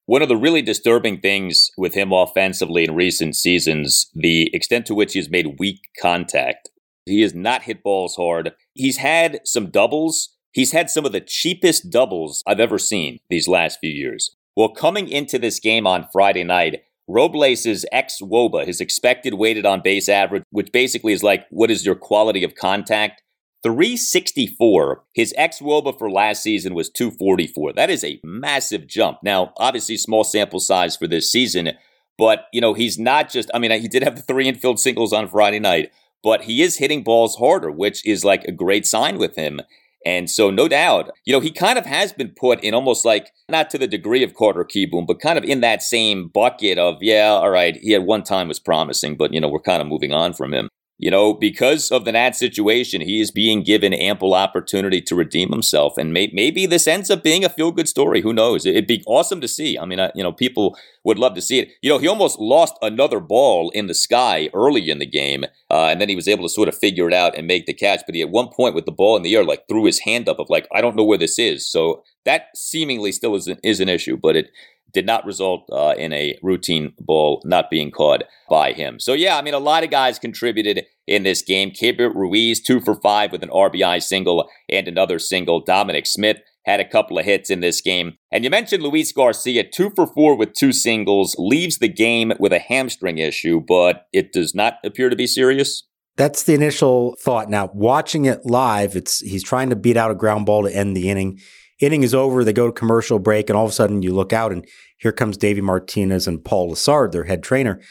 One 0.06 0.22
of 0.22 0.30
the 0.30 0.38
really 0.38 0.64
disturbing 0.64 1.20
things 1.20 1.70
with 1.78 1.94
him 1.94 2.12
offensively 2.12 2.84
in 2.84 2.96
recent 2.96 3.36
seasons, 3.36 4.10
the 4.16 4.50
extent 4.56 4.88
to 4.88 4.96
which 4.96 5.14
he 5.14 5.20
has 5.20 5.30
made 5.30 5.60
weak 5.60 5.82
contact. 6.02 6.70
He 7.10 7.22
has 7.22 7.34
not 7.34 7.64
hit 7.64 7.84
balls 7.84 8.16
hard. 8.16 8.54
He's 8.74 8.98
had 8.98 9.42
some 9.46 9.70
doubles. 9.70 10.36
He's 10.52 10.72
had 10.72 10.90
some 10.90 11.06
of 11.06 11.12
the 11.12 11.22
cheapest 11.22 11.90
doubles 11.90 12.44
I've 12.48 12.60
ever 12.60 12.78
seen 12.78 13.20
these 13.30 13.48
last 13.48 13.80
few 13.80 13.92
years. 13.92 14.36
Well, 14.56 14.70
coming 14.70 15.08
into 15.08 15.38
this 15.40 15.60
game 15.60 15.86
on 15.86 16.08
Friday 16.12 16.44
night, 16.44 16.82
Robles' 17.08 17.86
xwOBA, 17.92 18.66
his 18.66 18.82
expected 18.82 19.34
weighted 19.34 19.66
on 19.66 19.82
base 19.82 20.08
average, 20.08 20.44
which 20.52 20.72
basically 20.72 21.14
is 21.14 21.24
like 21.24 21.46
what 21.50 21.72
is 21.72 21.86
your 21.86 21.96
quality 21.96 22.44
of 22.44 22.56
contact, 22.56 23.24
364. 23.64 25.04
His 25.14 25.34
xwOBA 25.38 25.98
for 25.98 26.12
last 26.12 26.44
season 26.44 26.74
was 26.74 26.90
244. 26.90 27.74
That 27.74 27.90
is 27.90 28.04
a 28.04 28.20
massive 28.24 28.88
jump. 28.88 29.20
Now, 29.24 29.54
obviously, 29.58 29.98
small 29.98 30.24
sample 30.24 30.60
size 30.60 30.96
for 30.96 31.08
this 31.08 31.32
season, 31.32 31.72
but, 32.18 32.46
you 32.54 32.62
know, 32.62 32.74
he's 32.74 33.00
not 33.00 33.30
just, 33.30 33.50
I 33.54 33.60
mean, 33.60 33.72
he 33.82 33.88
did 33.88 34.04
have 34.04 34.16
the 34.16 34.22
three 34.22 34.48
infield 34.48 34.80
singles 34.80 35.14
on 35.14 35.28
Friday 35.28 35.60
night, 35.60 35.92
but 36.24 36.44
he 36.44 36.62
is 36.62 36.78
hitting 36.78 37.04
balls 37.04 37.36
harder, 37.36 37.72
which 37.72 38.06
is 38.06 38.26
like 38.26 38.44
a 38.46 38.52
great 38.52 38.86
sign 38.86 39.18
with 39.18 39.36
him. 39.36 39.62
And 40.06 40.30
so, 40.30 40.50
no 40.50 40.70
doubt, 40.70 41.12
you 41.26 41.34
know, 41.34 41.42
he 41.42 41.52
kind 41.52 41.78
of 41.78 41.86
has 41.86 42.14
been 42.14 42.30
put 42.30 42.64
in 42.64 42.74
almost 42.74 43.04
like, 43.04 43.32
not 43.50 43.70
to 43.72 43.78
the 43.78 43.88
degree 43.88 44.24
of 44.24 44.34
Carter 44.34 44.64
Kieboom, 44.64 45.06
but 45.06 45.20
kind 45.20 45.38
of 45.38 45.44
in 45.44 45.60
that 45.60 45.84
same 45.84 46.30
bucket 46.30 46.78
of, 46.78 46.98
yeah, 47.02 47.28
all 47.28 47.50
right, 47.50 47.76
he 47.76 47.94
at 47.96 48.04
one 48.04 48.24
time 48.24 48.48
was 48.48 48.60
promising, 48.60 49.18
but, 49.18 49.34
you 49.34 49.42
know, 49.42 49.50
we're 49.50 49.60
kind 49.60 49.82
of 49.82 49.88
moving 49.88 50.14
on 50.14 50.34
from 50.34 50.54
him 50.54 50.70
you 51.02 51.10
know, 51.10 51.34
because 51.34 51.92
of 51.92 52.04
the 52.04 52.12
Nats 52.12 52.38
situation, 52.38 53.00
he 53.00 53.22
is 53.22 53.32
being 53.32 53.64
given 53.64 53.94
ample 53.94 54.34
opportunity 54.34 55.00
to 55.04 55.16
redeem 55.16 55.50
himself. 55.50 55.98
And 55.98 56.14
may- 56.14 56.30
maybe 56.34 56.66
this 56.66 56.88
ends 56.88 57.10
up 57.10 57.24
being 57.24 57.46
a 57.46 57.50
feel 57.50 57.72
good 57.72 57.88
story. 57.88 58.20
Who 58.20 58.34
knows? 58.34 58.66
It'd 58.66 58.86
be 58.86 59.02
awesome 59.08 59.40
to 59.40 59.48
see. 59.48 59.80
I 59.80 59.86
mean, 59.86 60.02
I, 60.02 60.12
you 60.14 60.22
know, 60.22 60.34
people 60.34 60.78
would 61.06 61.18
love 61.18 61.36
to 61.36 61.42
see 61.42 61.60
it. 61.60 61.70
You 61.82 61.90
know, 61.90 62.00
he 62.00 62.08
almost 62.10 62.38
lost 62.38 62.74
another 62.82 63.22
ball 63.22 63.70
in 63.70 63.88
the 63.88 63.94
sky 63.94 64.50
early 64.54 64.90
in 64.90 65.00
the 65.00 65.06
game. 65.06 65.46
Uh, 65.72 65.86
and 65.86 66.02
then 66.02 66.10
he 66.10 66.18
was 66.18 66.28
able 66.28 66.44
to 66.44 66.50
sort 66.50 66.68
of 66.68 66.78
figure 66.78 67.08
it 67.08 67.14
out 67.14 67.34
and 67.38 67.48
make 67.48 67.66
the 67.66 67.74
catch. 67.74 68.02
But 68.06 68.16
he, 68.16 68.22
at 68.22 68.30
one 68.30 68.50
point 68.50 68.76
with 68.76 68.86
the 68.86 68.92
ball 68.92 69.16
in 69.16 69.24
the 69.24 69.34
air, 69.38 69.46
like 69.46 69.70
threw 69.70 69.86
his 69.86 70.00
hand 70.00 70.28
up 70.28 70.38
of 70.38 70.50
like, 70.50 70.68
I 70.76 70.82
don't 70.82 70.98
know 70.98 71.06
where 71.06 71.18
this 71.18 71.40
is. 71.40 71.66
So 71.72 72.04
that 72.26 72.48
seemingly 72.56 73.14
still 73.14 73.36
is 73.36 73.48
an, 73.48 73.58
is 73.64 73.80
an 73.80 73.88
issue, 73.88 74.18
but 74.18 74.36
it, 74.36 74.52
did 74.92 75.06
not 75.06 75.26
result 75.26 75.70
uh, 75.72 75.94
in 75.98 76.14
a 76.14 76.38
routine 76.42 76.94
ball 77.00 77.42
not 77.46 77.70
being 77.70 77.92
caught 77.92 78.24
by 78.50 78.74
him. 78.74 79.00
So, 79.00 79.14
yeah, 79.14 79.38
I 79.38 79.42
mean, 79.42 79.54
a 79.54 79.60
lot 79.60 79.84
of 79.84 79.92
guys 79.92 80.20
contributed 80.20 80.86
in 81.08 81.24
this 81.24 81.42
game. 81.42 81.72
Keibert 81.72 82.16
Ruiz, 82.16 82.62
two 82.62 82.80
for 82.80 82.96
five 82.96 83.32
with 83.32 83.44
an 83.44 83.50
RBI 83.50 84.02
single 84.02 84.50
and 84.70 84.88
another 84.88 85.20
single. 85.20 85.60
Dominic 85.60 86.06
Smith 86.06 86.38
had 86.66 86.80
a 86.80 86.88
couple 86.88 87.18
of 87.18 87.26
hits 87.26 87.50
in 87.50 87.62
this 87.62 87.82
game. 87.82 88.18
And 88.32 88.44
you 88.44 88.50
mentioned 88.50 88.84
Luis 88.84 89.12
Garcia, 89.12 89.64
two 89.64 89.90
for 89.96 90.06
four 90.06 90.36
with 90.36 90.54
two 90.54 90.72
singles, 90.72 91.36
leaves 91.40 91.78
the 91.78 91.88
game 91.88 92.34
with 92.40 92.54
a 92.54 92.60
hamstring 92.60 93.18
issue, 93.18 93.60
but 93.60 94.08
it 94.14 94.32
does 94.32 94.54
not 94.54 94.76
appear 94.84 95.10
to 95.10 95.16
be 95.16 95.28
serious. 95.28 95.84
That's 96.16 96.44
the 96.44 96.54
initial 96.54 97.16
thought. 97.22 97.50
Now, 97.50 97.72
watching 97.74 98.26
it 98.26 98.46
live, 98.46 98.96
it's 98.96 99.20
he's 99.20 99.44
trying 99.44 99.70
to 99.70 99.76
beat 99.76 99.96
out 99.96 100.12
a 100.12 100.16
ground 100.16 100.46
ball 100.46 100.64
to 100.64 100.76
end 100.76 100.96
the 100.96 101.10
inning 101.10 101.40
inning 101.80 102.04
is 102.04 102.14
over, 102.14 102.44
they 102.44 102.54
go 102.54 102.68
to 102.68 102.74
commercial 102.74 103.20
break, 103.20 103.50
and 103.50 103.58
all 103.58 103.66
of 103.66 103.72
a 103.72 103.74
sudden 103.74 104.02
you 104.02 104.14
look 104.14 104.34
out 104.34 104.52
and 104.52 104.66
here 104.98 105.12
comes 105.12 105.38
Davey 105.38 105.62
Martinez 105.62 106.28
and 106.28 106.44
Paul 106.44 106.72
Lessard, 106.72 107.12
their 107.12 107.24
head 107.24 107.44
trainer. 107.44 107.82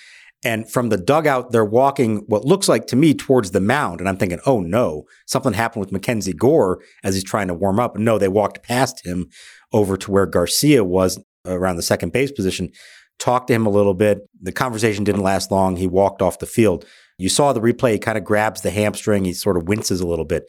And 0.45 0.71
from 0.71 0.89
the 0.89 0.97
dugout, 0.97 1.51
they're 1.51 1.65
walking 1.65 2.19
what 2.29 2.45
looks 2.45 2.69
like 2.69 2.87
to 2.89 2.97
me 2.97 3.13
towards 3.13 3.51
the 3.51 3.61
mound. 3.61 3.99
And 3.99 4.09
I'm 4.09 4.17
thinking, 4.17 4.39
oh 4.47 4.61
no, 4.61 5.05
something 5.27 5.53
happened 5.53 5.85
with 5.85 5.91
MacKenzie 5.91 6.37
Gore 6.37 6.81
as 7.03 7.15
he's 7.15 7.25
trying 7.25 7.49
to 7.49 7.55
warm 7.55 7.81
up. 7.81 7.97
No, 7.97 8.19
they 8.19 8.29
walked 8.29 8.63
past 8.63 9.05
him 9.05 9.27
over 9.73 9.97
to 9.97 10.11
where 10.11 10.27
Garcia 10.27 10.85
was 10.85 11.23
around 11.45 11.77
the 11.77 11.83
second 11.83 12.13
base 12.13 12.31
position, 12.31 12.71
talked 13.19 13.49
to 13.49 13.55
him 13.55 13.67
a 13.67 13.71
little 13.71 13.95
bit. 13.95 14.21
The 14.41 14.53
conversation 14.53 15.03
didn't 15.03 15.23
last 15.23 15.51
long. 15.51 15.77
He 15.77 15.89
walked 15.89 16.23
off 16.23 16.39
the 16.39 16.47
field. 16.47 16.85
You 17.19 17.29
saw 17.29 17.53
the 17.53 17.61
replay, 17.61 17.93
he 17.93 17.99
kind 17.99 18.17
of 18.17 18.23
grabs 18.23 18.61
the 18.61 18.71
hamstring, 18.71 19.25
he 19.25 19.33
sort 19.33 19.57
of 19.57 19.67
winces 19.67 20.01
a 20.01 20.07
little 20.07 20.25
bit. 20.25 20.45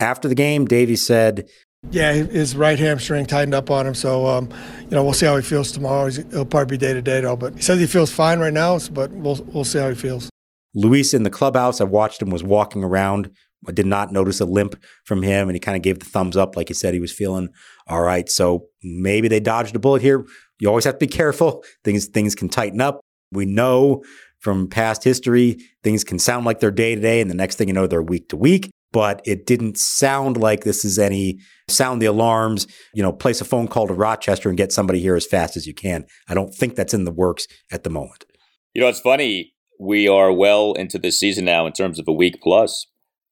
After 0.00 0.28
the 0.28 0.34
game, 0.36 0.64
Davey 0.64 0.96
said, 0.96 1.48
yeah, 1.90 2.12
his 2.12 2.56
right 2.56 2.78
hamstring 2.78 3.26
tightened 3.26 3.54
up 3.54 3.70
on 3.70 3.86
him. 3.86 3.94
So, 3.94 4.26
um, 4.26 4.48
you 4.80 4.90
know, 4.90 5.04
we'll 5.04 5.12
see 5.12 5.26
how 5.26 5.36
he 5.36 5.42
feels 5.42 5.72
tomorrow. 5.72 6.10
He'll 6.10 6.44
probably 6.44 6.76
be 6.76 6.78
day 6.78 6.92
to 6.92 7.02
day 7.02 7.20
though. 7.20 7.36
But 7.36 7.54
he 7.54 7.62
says 7.62 7.78
he 7.78 7.86
feels 7.86 8.10
fine 8.10 8.38
right 8.38 8.52
now. 8.52 8.78
But 8.90 9.10
we'll 9.12 9.36
we'll 9.52 9.64
see 9.64 9.78
how 9.78 9.88
he 9.88 9.94
feels. 9.94 10.30
Luis 10.74 11.14
in 11.14 11.22
the 11.22 11.30
clubhouse, 11.30 11.80
I 11.80 11.84
watched 11.84 12.20
him 12.20 12.30
was 12.30 12.42
walking 12.42 12.82
around. 12.82 13.30
I 13.66 13.72
did 13.72 13.86
not 13.86 14.12
notice 14.12 14.40
a 14.40 14.44
limp 14.44 14.76
from 15.04 15.22
him, 15.22 15.48
and 15.48 15.56
he 15.56 15.60
kind 15.60 15.76
of 15.76 15.82
gave 15.82 15.98
the 15.98 16.04
thumbs 16.04 16.36
up, 16.36 16.56
like 16.56 16.68
he 16.68 16.74
said 16.74 16.92
he 16.92 17.00
was 17.00 17.12
feeling 17.12 17.48
all 17.86 18.02
right. 18.02 18.28
So 18.28 18.66
maybe 18.82 19.28
they 19.28 19.40
dodged 19.40 19.74
a 19.74 19.78
bullet 19.78 20.02
here. 20.02 20.26
You 20.58 20.68
always 20.68 20.84
have 20.84 20.94
to 20.94 21.06
be 21.06 21.06
careful. 21.06 21.64
Things 21.84 22.06
things 22.06 22.34
can 22.34 22.48
tighten 22.48 22.80
up. 22.80 23.00
We 23.32 23.46
know 23.46 24.02
from 24.40 24.68
past 24.68 25.02
history, 25.02 25.58
things 25.82 26.04
can 26.04 26.18
sound 26.18 26.44
like 26.44 26.60
they're 26.60 26.70
day 26.70 26.94
to 26.94 27.00
day, 27.00 27.20
and 27.20 27.30
the 27.30 27.34
next 27.34 27.56
thing 27.56 27.68
you 27.68 27.74
know, 27.74 27.86
they're 27.86 28.02
week 28.02 28.28
to 28.30 28.36
week 28.36 28.70
but 28.94 29.20
it 29.26 29.44
didn't 29.44 29.76
sound 29.76 30.38
like 30.38 30.62
this 30.62 30.84
is 30.84 30.98
any 30.98 31.40
sound 31.68 32.00
the 32.00 32.06
alarms, 32.06 32.66
you 32.94 33.02
know, 33.02 33.12
place 33.12 33.40
a 33.40 33.44
phone 33.44 33.66
call 33.66 33.88
to 33.88 33.92
Rochester 33.92 34.48
and 34.48 34.56
get 34.56 34.72
somebody 34.72 35.00
here 35.00 35.16
as 35.16 35.26
fast 35.26 35.56
as 35.56 35.66
you 35.66 35.74
can. 35.74 36.06
I 36.28 36.34
don't 36.34 36.54
think 36.54 36.76
that's 36.76 36.94
in 36.94 37.04
the 37.04 37.10
works 37.10 37.48
at 37.72 37.82
the 37.82 37.90
moment. 37.90 38.24
You 38.72 38.80
know, 38.80 38.88
it's 38.88 39.00
funny. 39.00 39.52
We 39.80 40.06
are 40.06 40.32
well 40.32 40.74
into 40.74 40.98
this 40.98 41.18
season 41.18 41.44
now 41.44 41.66
in 41.66 41.72
terms 41.72 41.98
of 41.98 42.06
a 42.06 42.12
week 42.12 42.36
plus. 42.40 42.86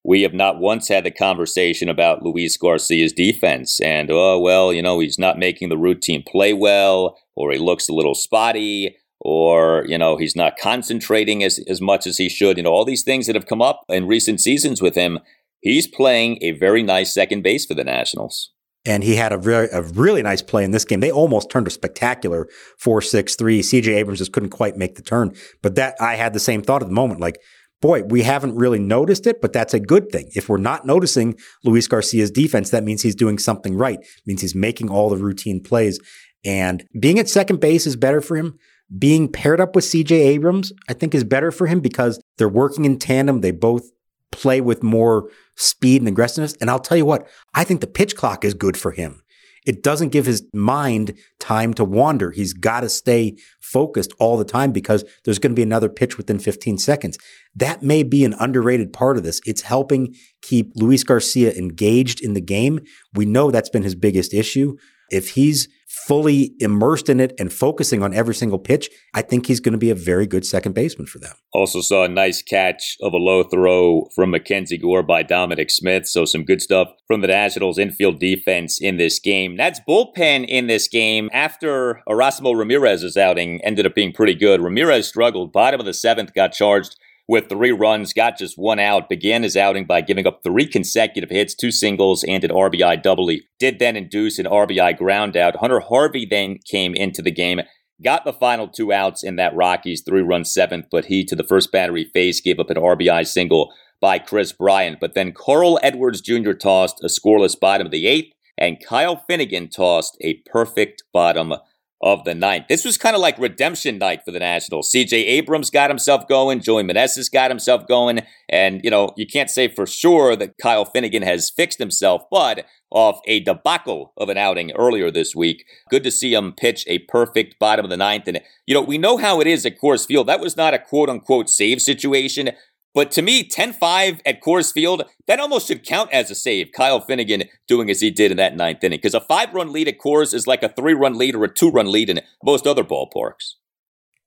we 0.04 0.22
have 0.22 0.34
not 0.34 0.58
once 0.58 0.88
had 0.88 1.04
the 1.04 1.10
conversation 1.10 1.88
about 1.88 2.22
Luis 2.22 2.56
Garcia's 2.56 3.12
defense 3.12 3.80
and, 3.80 4.10
oh, 4.10 4.38
well, 4.40 4.72
you 4.72 4.82
know, 4.82 4.98
he's 4.98 5.18
not 5.18 5.38
making 5.38 5.68
the 5.68 5.78
routine 5.78 6.24
play 6.26 6.52
well, 6.52 7.16
or 7.36 7.52
he 7.52 7.58
looks 7.58 7.88
a 7.88 7.94
little 7.94 8.14
spotty, 8.14 8.96
or, 9.20 9.84
you 9.86 9.96
know, 9.96 10.16
he's 10.16 10.34
not 10.34 10.58
concentrating 10.58 11.44
as, 11.44 11.60
as 11.68 11.80
much 11.80 12.06
as 12.06 12.18
he 12.18 12.28
should. 12.28 12.56
You 12.56 12.64
know, 12.64 12.72
all 12.72 12.84
these 12.84 13.04
things 13.04 13.26
that 13.26 13.36
have 13.36 13.46
come 13.46 13.62
up 13.62 13.82
in 13.88 14.08
recent 14.08 14.40
seasons 14.40 14.82
with 14.82 14.96
him. 14.96 15.20
He's 15.62 15.86
playing 15.86 16.38
a 16.42 16.50
very 16.50 16.82
nice 16.82 17.14
second 17.14 17.42
base 17.42 17.64
for 17.64 17.74
the 17.74 17.84
Nationals. 17.84 18.50
And 18.84 19.04
he 19.04 19.14
had 19.14 19.32
a 19.32 19.38
very, 19.38 19.68
a 19.70 19.80
really 19.80 20.22
nice 20.22 20.42
play 20.42 20.64
in 20.64 20.72
this 20.72 20.84
game. 20.84 20.98
They 20.98 21.12
almost 21.12 21.50
turned 21.50 21.68
a 21.68 21.70
spectacular 21.70 22.48
4 22.78 23.00
6 23.00 23.36
3. 23.36 23.60
CJ 23.60 23.86
Abrams 23.94 24.18
just 24.18 24.32
couldn't 24.32 24.50
quite 24.50 24.76
make 24.76 24.96
the 24.96 25.02
turn. 25.02 25.34
But 25.62 25.76
that, 25.76 25.94
I 26.00 26.16
had 26.16 26.32
the 26.32 26.40
same 26.40 26.62
thought 26.62 26.82
at 26.82 26.88
the 26.88 26.94
moment. 26.94 27.20
Like, 27.20 27.38
boy, 27.80 28.02
we 28.02 28.22
haven't 28.22 28.56
really 28.56 28.80
noticed 28.80 29.24
it, 29.26 29.40
but 29.40 29.52
that's 29.52 29.72
a 29.72 29.78
good 29.78 30.10
thing. 30.10 30.30
If 30.34 30.48
we're 30.48 30.56
not 30.56 30.84
noticing 30.84 31.36
Luis 31.62 31.86
Garcia's 31.86 32.32
defense, 32.32 32.70
that 32.70 32.82
means 32.82 33.02
he's 33.02 33.14
doing 33.14 33.38
something 33.38 33.76
right. 33.76 34.00
It 34.00 34.26
means 34.26 34.40
he's 34.40 34.54
making 34.56 34.90
all 34.90 35.08
the 35.08 35.16
routine 35.16 35.62
plays. 35.62 36.00
And 36.44 36.84
being 36.98 37.20
at 37.20 37.28
second 37.28 37.60
base 37.60 37.86
is 37.86 37.94
better 37.94 38.20
for 38.20 38.36
him. 38.36 38.58
Being 38.98 39.30
paired 39.30 39.60
up 39.60 39.76
with 39.76 39.84
CJ 39.84 40.10
Abrams, 40.10 40.72
I 40.88 40.92
think, 40.92 41.14
is 41.14 41.24
better 41.24 41.52
for 41.52 41.68
him 41.68 41.80
because 41.80 42.20
they're 42.36 42.48
working 42.48 42.84
in 42.84 42.98
tandem. 42.98 43.40
They 43.40 43.52
both 43.52 43.84
play 44.32 44.60
with 44.60 44.82
more 44.82 45.30
speed 45.56 46.02
and 46.02 46.08
aggressiveness. 46.08 46.56
And 46.60 46.68
I'll 46.68 46.80
tell 46.80 46.96
you 46.96 47.06
what, 47.06 47.28
I 47.54 47.62
think 47.64 47.80
the 47.80 47.86
pitch 47.86 48.16
clock 48.16 48.44
is 48.44 48.54
good 48.54 48.76
for 48.76 48.90
him 48.90 49.22
it 49.64 49.82
doesn't 49.82 50.10
give 50.10 50.26
his 50.26 50.44
mind 50.52 51.14
time 51.38 51.72
to 51.74 51.84
wander. 51.84 52.30
He's 52.30 52.52
got 52.52 52.80
to 52.80 52.88
stay 52.88 53.36
focused 53.60 54.12
all 54.18 54.36
the 54.36 54.44
time 54.44 54.72
because 54.72 55.04
there's 55.24 55.38
going 55.38 55.52
to 55.52 55.56
be 55.56 55.62
another 55.62 55.88
pitch 55.88 56.16
within 56.18 56.38
15 56.38 56.78
seconds. 56.78 57.18
That 57.54 57.82
may 57.82 58.02
be 58.02 58.24
an 58.24 58.34
underrated 58.38 58.92
part 58.92 59.16
of 59.16 59.22
this. 59.22 59.40
It's 59.46 59.62
helping 59.62 60.14
keep 60.40 60.72
Luis 60.74 61.04
Garcia 61.04 61.52
engaged 61.52 62.20
in 62.20 62.34
the 62.34 62.40
game. 62.40 62.80
We 63.14 63.24
know 63.24 63.50
that's 63.50 63.70
been 63.70 63.84
his 63.84 63.94
biggest 63.94 64.34
issue. 64.34 64.76
If 65.12 65.30
he's 65.30 65.68
fully 66.06 66.54
immersed 66.58 67.08
in 67.08 67.20
it 67.20 67.34
and 67.38 67.52
focusing 67.52 68.02
on 68.02 68.14
every 68.14 68.34
single 68.34 68.58
pitch, 68.58 68.88
I 69.14 69.20
think 69.20 69.46
he's 69.46 69.60
going 69.60 69.72
to 69.72 69.78
be 69.78 69.90
a 69.90 69.94
very 69.94 70.26
good 70.26 70.44
second 70.44 70.74
baseman 70.74 71.06
for 71.06 71.18
them. 71.18 71.34
Also 71.52 71.82
saw 71.82 72.04
a 72.04 72.08
nice 72.08 72.40
catch 72.40 72.96
of 73.02 73.12
a 73.12 73.18
low 73.18 73.44
throw 73.44 74.08
from 74.14 74.32
MacKenzie 74.32 74.80
Gore 74.80 75.02
by 75.02 75.22
Dominic 75.22 75.70
Smith. 75.70 76.06
So 76.06 76.24
some 76.24 76.44
good 76.44 76.62
stuff 76.62 76.88
from 77.06 77.20
the 77.20 77.28
Nationals 77.28 77.78
infield 77.78 78.18
defense 78.18 78.80
in 78.80 78.96
this 78.96 79.18
game. 79.20 79.56
That's 79.56 79.80
bullpen 79.86 80.46
in 80.48 80.66
this 80.66 80.88
game 80.88 81.28
after 81.32 82.00
Erasmo 82.08 82.56
Ramirez's 82.56 83.16
outing 83.16 83.60
ended 83.62 83.86
up 83.86 83.94
being 83.94 84.12
pretty 84.12 84.34
good. 84.34 84.62
Ramirez 84.62 85.06
struggled. 85.06 85.52
Bottom 85.52 85.78
of 85.78 85.86
the 85.86 85.94
seventh 85.94 86.32
got 86.34 86.52
charged 86.52 86.96
with 87.28 87.48
three 87.48 87.72
runs, 87.72 88.12
got 88.12 88.38
just 88.38 88.58
one 88.58 88.78
out, 88.78 89.08
began 89.08 89.42
his 89.42 89.56
outing 89.56 89.86
by 89.86 90.00
giving 90.00 90.26
up 90.26 90.40
three 90.42 90.66
consecutive 90.66 91.30
hits, 91.30 91.54
two 91.54 91.70
singles, 91.70 92.24
and 92.24 92.42
an 92.44 92.50
RBI 92.50 93.02
double. 93.02 93.30
Did 93.58 93.78
then 93.78 93.96
induce 93.96 94.38
an 94.38 94.46
RBI 94.46 94.98
ground 94.98 95.36
out. 95.36 95.56
Hunter 95.56 95.80
Harvey 95.80 96.26
then 96.28 96.58
came 96.68 96.94
into 96.94 97.22
the 97.22 97.30
game, 97.30 97.60
got 98.02 98.24
the 98.24 98.32
final 98.32 98.68
two 98.68 98.92
outs 98.92 99.22
in 99.22 99.36
that 99.36 99.54
Rockies 99.54 100.02
three 100.02 100.22
run 100.22 100.44
seventh, 100.44 100.86
but 100.90 101.06
he, 101.06 101.24
to 101.24 101.36
the 101.36 101.44
first 101.44 101.70
battery 101.70 102.04
face, 102.12 102.40
gave 102.40 102.58
up 102.58 102.70
an 102.70 102.76
RBI 102.76 103.26
single 103.26 103.72
by 104.00 104.18
Kris 104.18 104.52
Bryant. 104.52 104.98
But 105.00 105.14
then 105.14 105.32
Carl 105.32 105.78
Edwards 105.82 106.20
Jr. 106.20 106.52
tossed 106.52 107.02
a 107.02 107.06
scoreless 107.06 107.58
bottom 107.58 107.86
of 107.86 107.92
the 107.92 108.06
eighth, 108.06 108.34
and 108.58 108.84
Kyle 108.84 109.16
Finnegan 109.28 109.68
tossed 109.70 110.16
a 110.20 110.42
perfect 110.50 111.04
bottom 111.12 111.54
of 112.02 112.24
the 112.24 112.34
ninth. 112.34 112.66
This 112.68 112.84
was 112.84 112.98
kind 112.98 113.14
of 113.14 113.22
like 113.22 113.38
redemption 113.38 113.98
night 113.98 114.24
for 114.24 114.32
the 114.32 114.40
Nationals. 114.40 114.90
CJ 114.90 115.12
Abrams 115.12 115.70
got 115.70 115.90
himself 115.90 116.26
going, 116.28 116.60
Joey 116.60 116.82
Meneses 116.82 117.30
got 117.30 117.50
himself 117.50 117.86
going, 117.86 118.22
and 118.48 118.80
you 118.82 118.90
know, 118.90 119.10
you 119.16 119.26
can't 119.26 119.50
say 119.50 119.68
for 119.68 119.86
sure 119.86 120.34
that 120.36 120.58
Kyle 120.60 120.84
Finnegan 120.84 121.22
has 121.22 121.50
fixed 121.50 121.78
himself, 121.78 122.22
but 122.30 122.66
off 122.92 123.20
a 123.26 123.40
debacle 123.40 124.12
of 124.16 124.28
an 124.28 124.36
outing 124.36 124.70
earlier 124.72 125.10
this 125.10 125.34
week. 125.34 125.64
Good 125.90 126.04
to 126.04 126.10
see 126.10 126.34
him 126.34 126.52
pitch 126.52 126.84
a 126.86 126.98
perfect 127.00 127.58
bottom 127.58 127.84
of 127.84 127.90
the 127.90 127.96
ninth. 127.96 128.28
And, 128.28 128.40
you 128.66 128.74
know, 128.74 128.82
we 128.82 128.98
know 128.98 129.16
how 129.16 129.40
it 129.40 129.46
is 129.46 129.64
at 129.64 129.80
Coors 129.80 130.06
Field. 130.06 130.28
That 130.28 130.40
was 130.40 130.56
not 130.56 130.74
a 130.74 130.78
quote 130.78 131.08
unquote 131.08 131.48
save 131.48 131.80
situation. 131.80 132.50
But 132.94 133.10
to 133.12 133.22
me, 133.22 133.44
10 133.44 133.72
5 133.72 134.20
at 134.26 134.42
Coors 134.42 134.72
Field, 134.72 135.04
that 135.26 135.40
almost 135.40 135.68
should 135.68 135.86
count 135.86 136.12
as 136.12 136.30
a 136.30 136.34
save. 136.34 136.72
Kyle 136.72 137.00
Finnegan 137.00 137.44
doing 137.66 137.88
as 137.90 138.00
he 138.00 138.10
did 138.10 138.30
in 138.30 138.36
that 138.36 138.56
ninth 138.56 138.84
inning. 138.84 138.98
Because 138.98 139.14
a 139.14 139.20
five 139.20 139.52
run 139.54 139.72
lead 139.72 139.88
at 139.88 139.98
Coors 139.98 140.34
is 140.34 140.46
like 140.46 140.62
a 140.62 140.68
three 140.68 140.94
run 140.94 141.16
lead 141.16 141.34
or 141.34 141.44
a 141.44 141.52
two 141.52 141.70
run 141.70 141.90
lead 141.90 142.10
in 142.10 142.20
most 142.44 142.66
other 142.66 142.84
ballparks. 142.84 143.54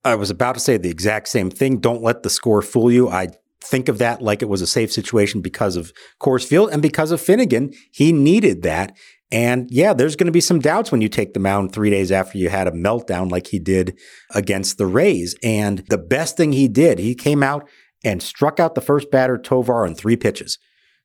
I 0.04 0.16
was 0.16 0.30
about 0.30 0.54
to 0.54 0.60
say 0.60 0.78
the 0.78 0.90
exact 0.90 1.28
same 1.28 1.50
thing. 1.50 1.80
Don't 1.80 2.04
let 2.04 2.24
the 2.24 2.30
score 2.30 2.62
fool 2.62 2.92
you. 2.92 3.10
I 3.10 3.30
think 3.64 3.90
of 3.90 3.98
that 3.98 4.22
like 4.22 4.42
it 4.42 4.50
was 4.50 4.62
a 4.62 4.68
save 4.68 4.92
situation 4.92 5.42
because 5.42 5.76
of 5.76 5.92
Coors 6.20 6.46
Field 6.46 6.70
and 6.72 6.82
because 6.82 7.12
of 7.12 7.22
Finnegan. 7.22 7.74
He 7.92 8.12
needed 8.12 8.62
that. 8.64 8.96
And 9.32 9.68
yeah, 9.72 9.94
there's 9.94 10.16
going 10.16 10.28
to 10.28 10.32
be 10.32 10.42
some 10.42 10.60
doubts 10.60 10.92
when 10.92 11.02
you 11.02 11.10
take 11.10 11.34
the 11.34 11.40
mound 11.40 11.74
three 11.74 11.90
days 11.90 12.12
after 12.12 12.38
you 12.38 12.50
had 12.50 12.68
a 12.68 12.72
meltdown 12.72 13.32
like 13.32 13.48
he 13.48 13.58
did 13.58 13.98
against 14.34 14.78
the 14.78 14.86
Rays. 14.86 15.36
And 15.44 15.84
the 15.90 15.98
best 15.98 16.38
thing 16.38 16.52
he 16.52 16.68
did, 16.68 17.00
he 17.00 17.16
came 17.16 17.42
out 17.42 17.68
and 18.06 18.22
struck 18.22 18.60
out 18.60 18.76
the 18.76 18.82
first 18.82 19.12
batter, 19.12 19.38
Tovar, 19.38 19.86
on 19.86 19.96
three 19.96 20.16
pitches. 20.16 20.58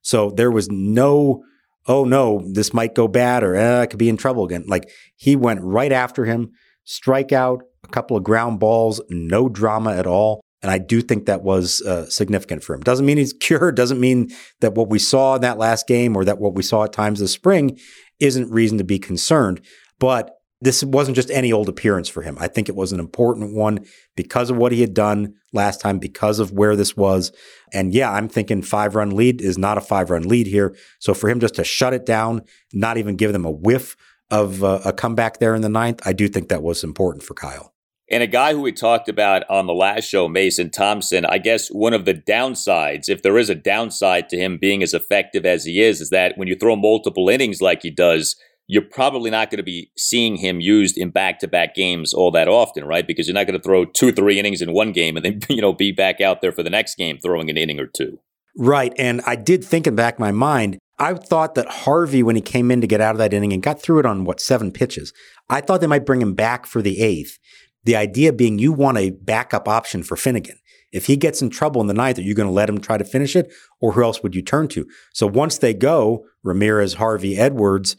So 0.02 0.30
there 0.30 0.50
was 0.50 0.68
no, 0.70 1.42
oh 1.88 2.04
no, 2.04 2.44
this 2.52 2.72
might 2.72 2.94
go 2.94 3.08
bad 3.08 3.42
or 3.42 3.56
eh, 3.56 3.80
I 3.80 3.86
could 3.86 3.98
be 3.98 4.08
in 4.08 4.16
trouble 4.16 4.44
again. 4.44 4.64
Like 4.68 4.90
he 5.16 5.34
went 5.34 5.60
right 5.62 5.90
after 5.90 6.26
him, 6.26 6.52
strike 6.84 7.32
out, 7.32 7.62
a 7.82 7.88
couple 7.88 8.16
of 8.16 8.22
ground 8.22 8.60
balls, 8.60 9.00
no 9.08 9.48
drama 9.48 9.96
at 9.96 10.06
all. 10.06 10.40
And 10.62 10.70
I 10.70 10.76
do 10.76 11.00
think 11.00 11.24
that 11.24 11.42
was 11.42 11.80
uh, 11.82 12.08
significant 12.10 12.62
for 12.62 12.74
him. 12.74 12.82
Doesn't 12.82 13.06
mean 13.06 13.16
he's 13.16 13.32
cured. 13.40 13.74
Doesn't 13.74 14.00
mean 14.00 14.30
that 14.60 14.74
what 14.74 14.90
we 14.90 14.98
saw 14.98 15.36
in 15.36 15.40
that 15.40 15.58
last 15.58 15.86
game 15.86 16.16
or 16.16 16.24
that 16.26 16.38
what 16.38 16.54
we 16.54 16.62
saw 16.62 16.84
at 16.84 16.92
times 16.92 17.18
this 17.18 17.32
spring 17.32 17.78
isn't 18.18 18.50
reason 18.50 18.76
to 18.78 18.84
be 18.84 18.98
concerned. 18.98 19.62
But 19.98 20.39
this 20.60 20.84
wasn't 20.84 21.16
just 21.16 21.30
any 21.30 21.52
old 21.52 21.68
appearance 21.68 22.08
for 22.08 22.22
him. 22.22 22.36
I 22.38 22.48
think 22.48 22.68
it 22.68 22.76
was 22.76 22.92
an 22.92 23.00
important 23.00 23.54
one 23.54 23.86
because 24.14 24.50
of 24.50 24.56
what 24.56 24.72
he 24.72 24.82
had 24.82 24.92
done 24.92 25.34
last 25.52 25.80
time, 25.80 25.98
because 25.98 26.38
of 26.38 26.52
where 26.52 26.76
this 26.76 26.96
was. 26.96 27.32
And 27.72 27.94
yeah, 27.94 28.12
I'm 28.12 28.28
thinking 28.28 28.62
five 28.62 28.94
run 28.94 29.10
lead 29.10 29.40
is 29.40 29.56
not 29.56 29.78
a 29.78 29.80
five 29.80 30.10
run 30.10 30.28
lead 30.28 30.46
here. 30.46 30.76
So 30.98 31.14
for 31.14 31.30
him 31.30 31.40
just 31.40 31.54
to 31.54 31.64
shut 31.64 31.94
it 31.94 32.04
down, 32.04 32.42
not 32.72 32.98
even 32.98 33.16
give 33.16 33.32
them 33.32 33.44
a 33.46 33.50
whiff 33.50 33.96
of 34.30 34.62
uh, 34.62 34.80
a 34.84 34.92
comeback 34.92 35.38
there 35.38 35.54
in 35.54 35.62
the 35.62 35.68
ninth, 35.68 36.00
I 36.04 36.12
do 36.12 36.28
think 36.28 36.48
that 36.48 36.62
was 36.62 36.84
important 36.84 37.24
for 37.24 37.34
Kyle. 37.34 37.74
And 38.12 38.24
a 38.24 38.28
guy 38.28 38.54
who 38.54 38.60
we 38.60 38.72
talked 38.72 39.08
about 39.08 39.48
on 39.48 39.68
the 39.68 39.72
last 39.72 40.04
show, 40.04 40.28
Mason 40.28 40.70
Thompson, 40.70 41.24
I 41.24 41.38
guess 41.38 41.68
one 41.68 41.94
of 41.94 42.06
the 42.06 42.14
downsides, 42.14 43.08
if 43.08 43.22
there 43.22 43.38
is 43.38 43.48
a 43.48 43.54
downside 43.54 44.28
to 44.30 44.36
him 44.36 44.58
being 44.58 44.82
as 44.82 44.94
effective 44.94 45.46
as 45.46 45.64
he 45.64 45.80
is, 45.80 46.00
is 46.00 46.10
that 46.10 46.36
when 46.36 46.48
you 46.48 46.56
throw 46.56 46.74
multiple 46.74 47.28
innings 47.28 47.62
like 47.62 47.82
he 47.82 47.90
does, 47.90 48.34
you're 48.70 48.82
probably 48.82 49.32
not 49.32 49.50
going 49.50 49.58
to 49.58 49.64
be 49.64 49.90
seeing 49.96 50.36
him 50.36 50.60
used 50.60 50.96
in 50.96 51.10
back-to-back 51.10 51.74
games 51.74 52.14
all 52.14 52.30
that 52.30 52.46
often, 52.46 52.84
right? 52.84 53.04
Because 53.04 53.26
you're 53.26 53.34
not 53.34 53.48
going 53.48 53.58
to 53.58 53.62
throw 53.62 53.84
two, 53.84 54.12
three 54.12 54.38
innings 54.38 54.62
in 54.62 54.72
one 54.72 54.92
game 54.92 55.16
and 55.16 55.24
then 55.24 55.40
you 55.48 55.60
know 55.60 55.72
be 55.72 55.90
back 55.90 56.20
out 56.20 56.40
there 56.40 56.52
for 56.52 56.62
the 56.62 56.70
next 56.70 56.94
game 56.94 57.18
throwing 57.18 57.50
an 57.50 57.56
inning 57.56 57.80
or 57.80 57.88
two. 57.88 58.20
Right, 58.56 58.92
and 58.96 59.22
I 59.26 59.34
did 59.34 59.64
think 59.64 59.88
in 59.88 59.96
back 59.96 60.20
my 60.20 60.30
mind, 60.30 60.78
I 61.00 61.14
thought 61.14 61.56
that 61.56 61.68
Harvey, 61.68 62.22
when 62.22 62.36
he 62.36 62.42
came 62.42 62.70
in 62.70 62.80
to 62.80 62.86
get 62.86 63.00
out 63.00 63.14
of 63.14 63.18
that 63.18 63.32
inning 63.32 63.52
and 63.52 63.62
got 63.62 63.82
through 63.82 64.00
it 64.00 64.06
on 64.06 64.24
what 64.24 64.40
seven 64.40 64.70
pitches, 64.70 65.12
I 65.48 65.60
thought 65.60 65.80
they 65.80 65.86
might 65.88 66.06
bring 66.06 66.22
him 66.22 66.34
back 66.34 66.66
for 66.66 66.80
the 66.80 67.00
eighth. 67.00 67.38
The 67.84 67.96
idea 67.96 68.32
being 68.32 68.58
you 68.58 68.72
want 68.72 68.98
a 68.98 69.10
backup 69.10 69.66
option 69.66 70.04
for 70.04 70.16
Finnegan. 70.16 70.58
If 70.92 71.06
he 71.06 71.16
gets 71.16 71.42
in 71.42 71.50
trouble 71.50 71.80
in 71.80 71.86
the 71.86 71.94
ninth, 71.94 72.18
are 72.18 72.22
you 72.22 72.34
going 72.34 72.48
to 72.48 72.52
let 72.52 72.68
him 72.68 72.80
try 72.80 72.98
to 72.98 73.04
finish 73.04 73.34
it, 73.34 73.52
or 73.80 73.92
who 73.92 74.02
else 74.02 74.22
would 74.22 74.34
you 74.34 74.42
turn 74.42 74.68
to? 74.68 74.86
So 75.12 75.26
once 75.26 75.58
they 75.58 75.74
go, 75.74 76.24
Ramirez, 76.42 76.94
Harvey, 76.94 77.36
Edwards, 77.36 77.96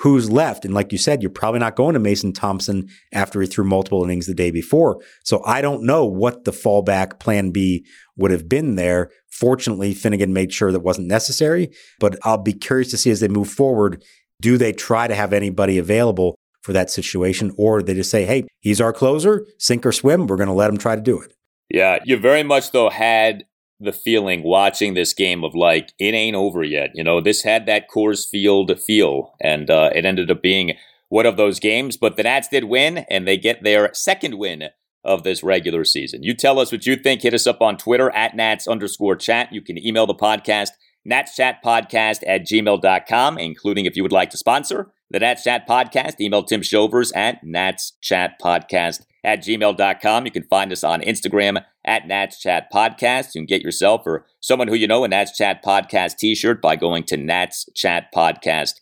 who's 0.00 0.30
left. 0.30 0.64
And 0.64 0.72
like 0.72 0.92
you 0.92 0.98
said, 0.98 1.20
you're 1.20 1.30
probably 1.30 1.60
not 1.60 1.76
going 1.76 1.92
to 1.92 2.00
Mason 2.00 2.32
Thompson 2.32 2.88
after 3.12 3.40
he 3.40 3.46
threw 3.46 3.64
multiple 3.64 4.02
innings 4.02 4.26
the 4.26 4.34
day 4.34 4.50
before. 4.50 5.02
So 5.24 5.42
I 5.44 5.60
don't 5.60 5.84
know 5.84 6.06
what 6.06 6.44
the 6.44 6.52
fallback 6.52 7.20
plan 7.20 7.50
B 7.50 7.84
would 8.16 8.30
have 8.30 8.48
been 8.48 8.76
there. 8.76 9.10
Fortunately, 9.30 9.92
Finnegan 9.92 10.32
made 10.32 10.54
sure 10.54 10.72
that 10.72 10.80
wasn't 10.80 11.08
necessary, 11.08 11.70
but 11.98 12.18
I'll 12.22 12.38
be 12.38 12.54
curious 12.54 12.90
to 12.92 12.96
see 12.96 13.10
as 13.10 13.20
they 13.20 13.28
move 13.28 13.50
forward, 13.50 14.02
do 14.40 14.56
they 14.56 14.72
try 14.72 15.06
to 15.06 15.14
have 15.14 15.34
anybody 15.34 15.76
available 15.76 16.34
for 16.62 16.72
that 16.72 16.90
situation 16.90 17.52
or 17.58 17.82
they 17.82 17.94
just 17.94 18.10
say, 18.10 18.24
"Hey, 18.24 18.44
he's 18.60 18.80
our 18.80 18.94
closer, 18.94 19.46
sink 19.58 19.84
or 19.84 19.92
swim, 19.92 20.26
we're 20.26 20.36
going 20.36 20.46
to 20.46 20.54
let 20.54 20.70
him 20.70 20.78
try 20.78 20.96
to 20.96 21.02
do 21.02 21.20
it." 21.20 21.34
Yeah, 21.68 21.98
you 22.04 22.16
very 22.16 22.42
much 22.42 22.72
though 22.72 22.88
had 22.88 23.44
the 23.80 23.92
feeling 23.92 24.42
watching 24.42 24.94
this 24.94 25.14
game 25.14 25.42
of 25.42 25.54
like 25.54 25.92
it 25.98 26.14
ain't 26.14 26.36
over 26.36 26.62
yet. 26.62 26.90
You 26.94 27.02
know, 27.02 27.20
this 27.20 27.42
had 27.42 27.66
that 27.66 27.88
Coors 27.88 28.28
Field 28.28 28.78
feel, 28.80 29.34
and 29.40 29.70
uh, 29.70 29.90
it 29.94 30.04
ended 30.04 30.30
up 30.30 30.42
being 30.42 30.74
one 31.08 31.26
of 31.26 31.36
those 31.36 31.58
games. 31.58 31.96
But 31.96 32.16
the 32.16 32.24
Nats 32.24 32.48
did 32.48 32.64
win, 32.64 32.98
and 33.10 33.26
they 33.26 33.36
get 33.36 33.62
their 33.62 33.90
second 33.94 34.38
win 34.38 34.68
of 35.02 35.22
this 35.22 35.42
regular 35.42 35.84
season. 35.84 36.22
You 36.22 36.34
tell 36.34 36.58
us 36.58 36.70
what 36.70 36.86
you 36.86 36.96
think. 36.96 37.22
Hit 37.22 37.34
us 37.34 37.46
up 37.46 37.62
on 37.62 37.76
Twitter 37.76 38.10
at 38.10 38.36
Nats 38.36 38.68
underscore 38.68 39.16
chat. 39.16 39.52
You 39.52 39.62
can 39.62 39.78
email 39.84 40.06
the 40.06 40.14
podcast, 40.14 40.70
natschatpodcast 41.08 42.22
at 42.26 42.46
gmail.com, 42.46 43.38
including 43.38 43.86
if 43.86 43.96
you 43.96 44.02
would 44.02 44.12
like 44.12 44.30
to 44.30 44.36
sponsor 44.36 44.92
the 45.10 45.18
Nats 45.18 45.42
Chat 45.42 45.66
Podcast. 45.68 46.20
Email 46.20 46.44
Tim 46.44 46.62
Shovers 46.62 47.12
at 47.12 47.44
natschatpodcast 47.44 49.00
at 49.24 49.42
gmail.com. 49.42 50.24
You 50.24 50.30
can 50.30 50.44
find 50.44 50.72
us 50.72 50.84
on 50.84 51.00
Instagram 51.00 51.64
at 51.84 52.06
Nats 52.06 52.38
Chat 52.40 52.68
Podcast. 52.72 53.34
You 53.34 53.40
can 53.40 53.46
get 53.46 53.62
yourself 53.62 54.02
or 54.06 54.26
someone 54.40 54.68
who 54.68 54.74
you 54.74 54.86
know 54.86 55.04
a 55.04 55.08
Nats 55.08 55.36
Chat 55.36 55.64
Podcast 55.64 56.16
t 56.16 56.34
shirt 56.34 56.60
by 56.60 56.76
going 56.76 57.04
to 57.04 57.16
Nats 57.16 57.68
Chat 57.74 58.06
Podcast 58.14 58.74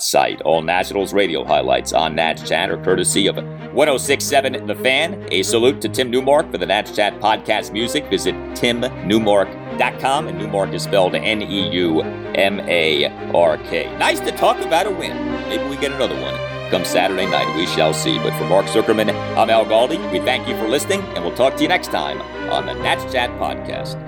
site. 0.00 0.40
All 0.42 0.62
Nationals 0.62 1.14
radio 1.14 1.44
highlights 1.44 1.92
on 1.92 2.14
Nats 2.14 2.48
Chat 2.48 2.70
are 2.70 2.82
courtesy 2.82 3.26
of 3.26 3.36
1067 3.36 4.66
The 4.66 4.74
Fan. 4.74 5.26
A 5.30 5.42
salute 5.42 5.80
to 5.82 5.88
Tim 5.88 6.10
Neumark 6.10 6.50
for 6.50 6.58
the 6.58 6.66
Nats 6.66 6.94
Chat 6.94 7.18
podcast 7.20 7.72
music. 7.72 8.08
Visit 8.08 8.34
timneumark.com, 8.54 10.28
and 10.28 10.40
Neumark 10.40 10.74
is 10.74 10.82
spelled 10.82 11.14
N 11.14 11.42
E 11.42 11.70
U 11.70 12.02
M 12.02 12.60
A 12.60 13.06
R 13.32 13.56
K. 13.58 13.96
Nice 13.98 14.20
to 14.20 14.32
talk 14.32 14.58
about 14.60 14.86
a 14.86 14.90
win. 14.90 15.16
Maybe 15.48 15.64
we 15.68 15.76
get 15.76 15.92
another 15.92 16.20
one 16.20 16.51
come 16.72 16.84
Saturday 16.86 17.26
night. 17.26 17.54
We 17.54 17.66
shall 17.66 17.92
see. 17.92 18.16
But 18.18 18.32
for 18.38 18.48
Mark 18.48 18.64
Zuckerman, 18.66 19.12
I'm 19.36 19.50
Al 19.50 19.66
Galdi. 19.66 20.00
We 20.10 20.18
thank 20.20 20.48
you 20.48 20.56
for 20.56 20.66
listening, 20.66 21.02
and 21.12 21.22
we'll 21.22 21.36
talk 21.36 21.54
to 21.56 21.62
you 21.62 21.68
next 21.68 21.88
time 21.88 22.20
on 22.50 22.64
the 22.64 22.72
Nats 22.72 23.04
Chat 23.12 23.30
podcast 23.38 24.00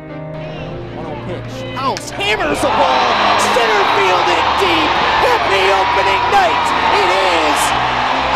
pitch. 1.29 1.53
House 1.77 2.11
hammers 2.11 2.61
the 2.61 2.69
ball. 2.69 3.09
Center 3.57 3.85
field 3.97 4.27
in 4.29 4.47
deep. 4.61 4.91
Happy 5.25 5.63
opening 5.73 6.23
night. 6.33 6.65
It 7.01 7.09
is 7.13 7.61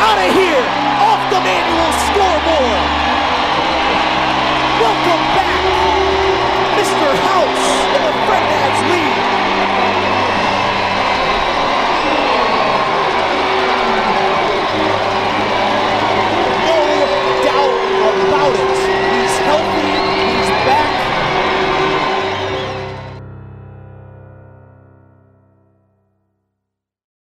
out 0.04 0.18
of 0.20 0.30
here 0.36 0.64
off 1.08 1.20
the 1.32 1.40
manual 1.40 1.92
scoreboard. 2.08 2.84
Welcome 4.80 5.24
back 5.36 5.67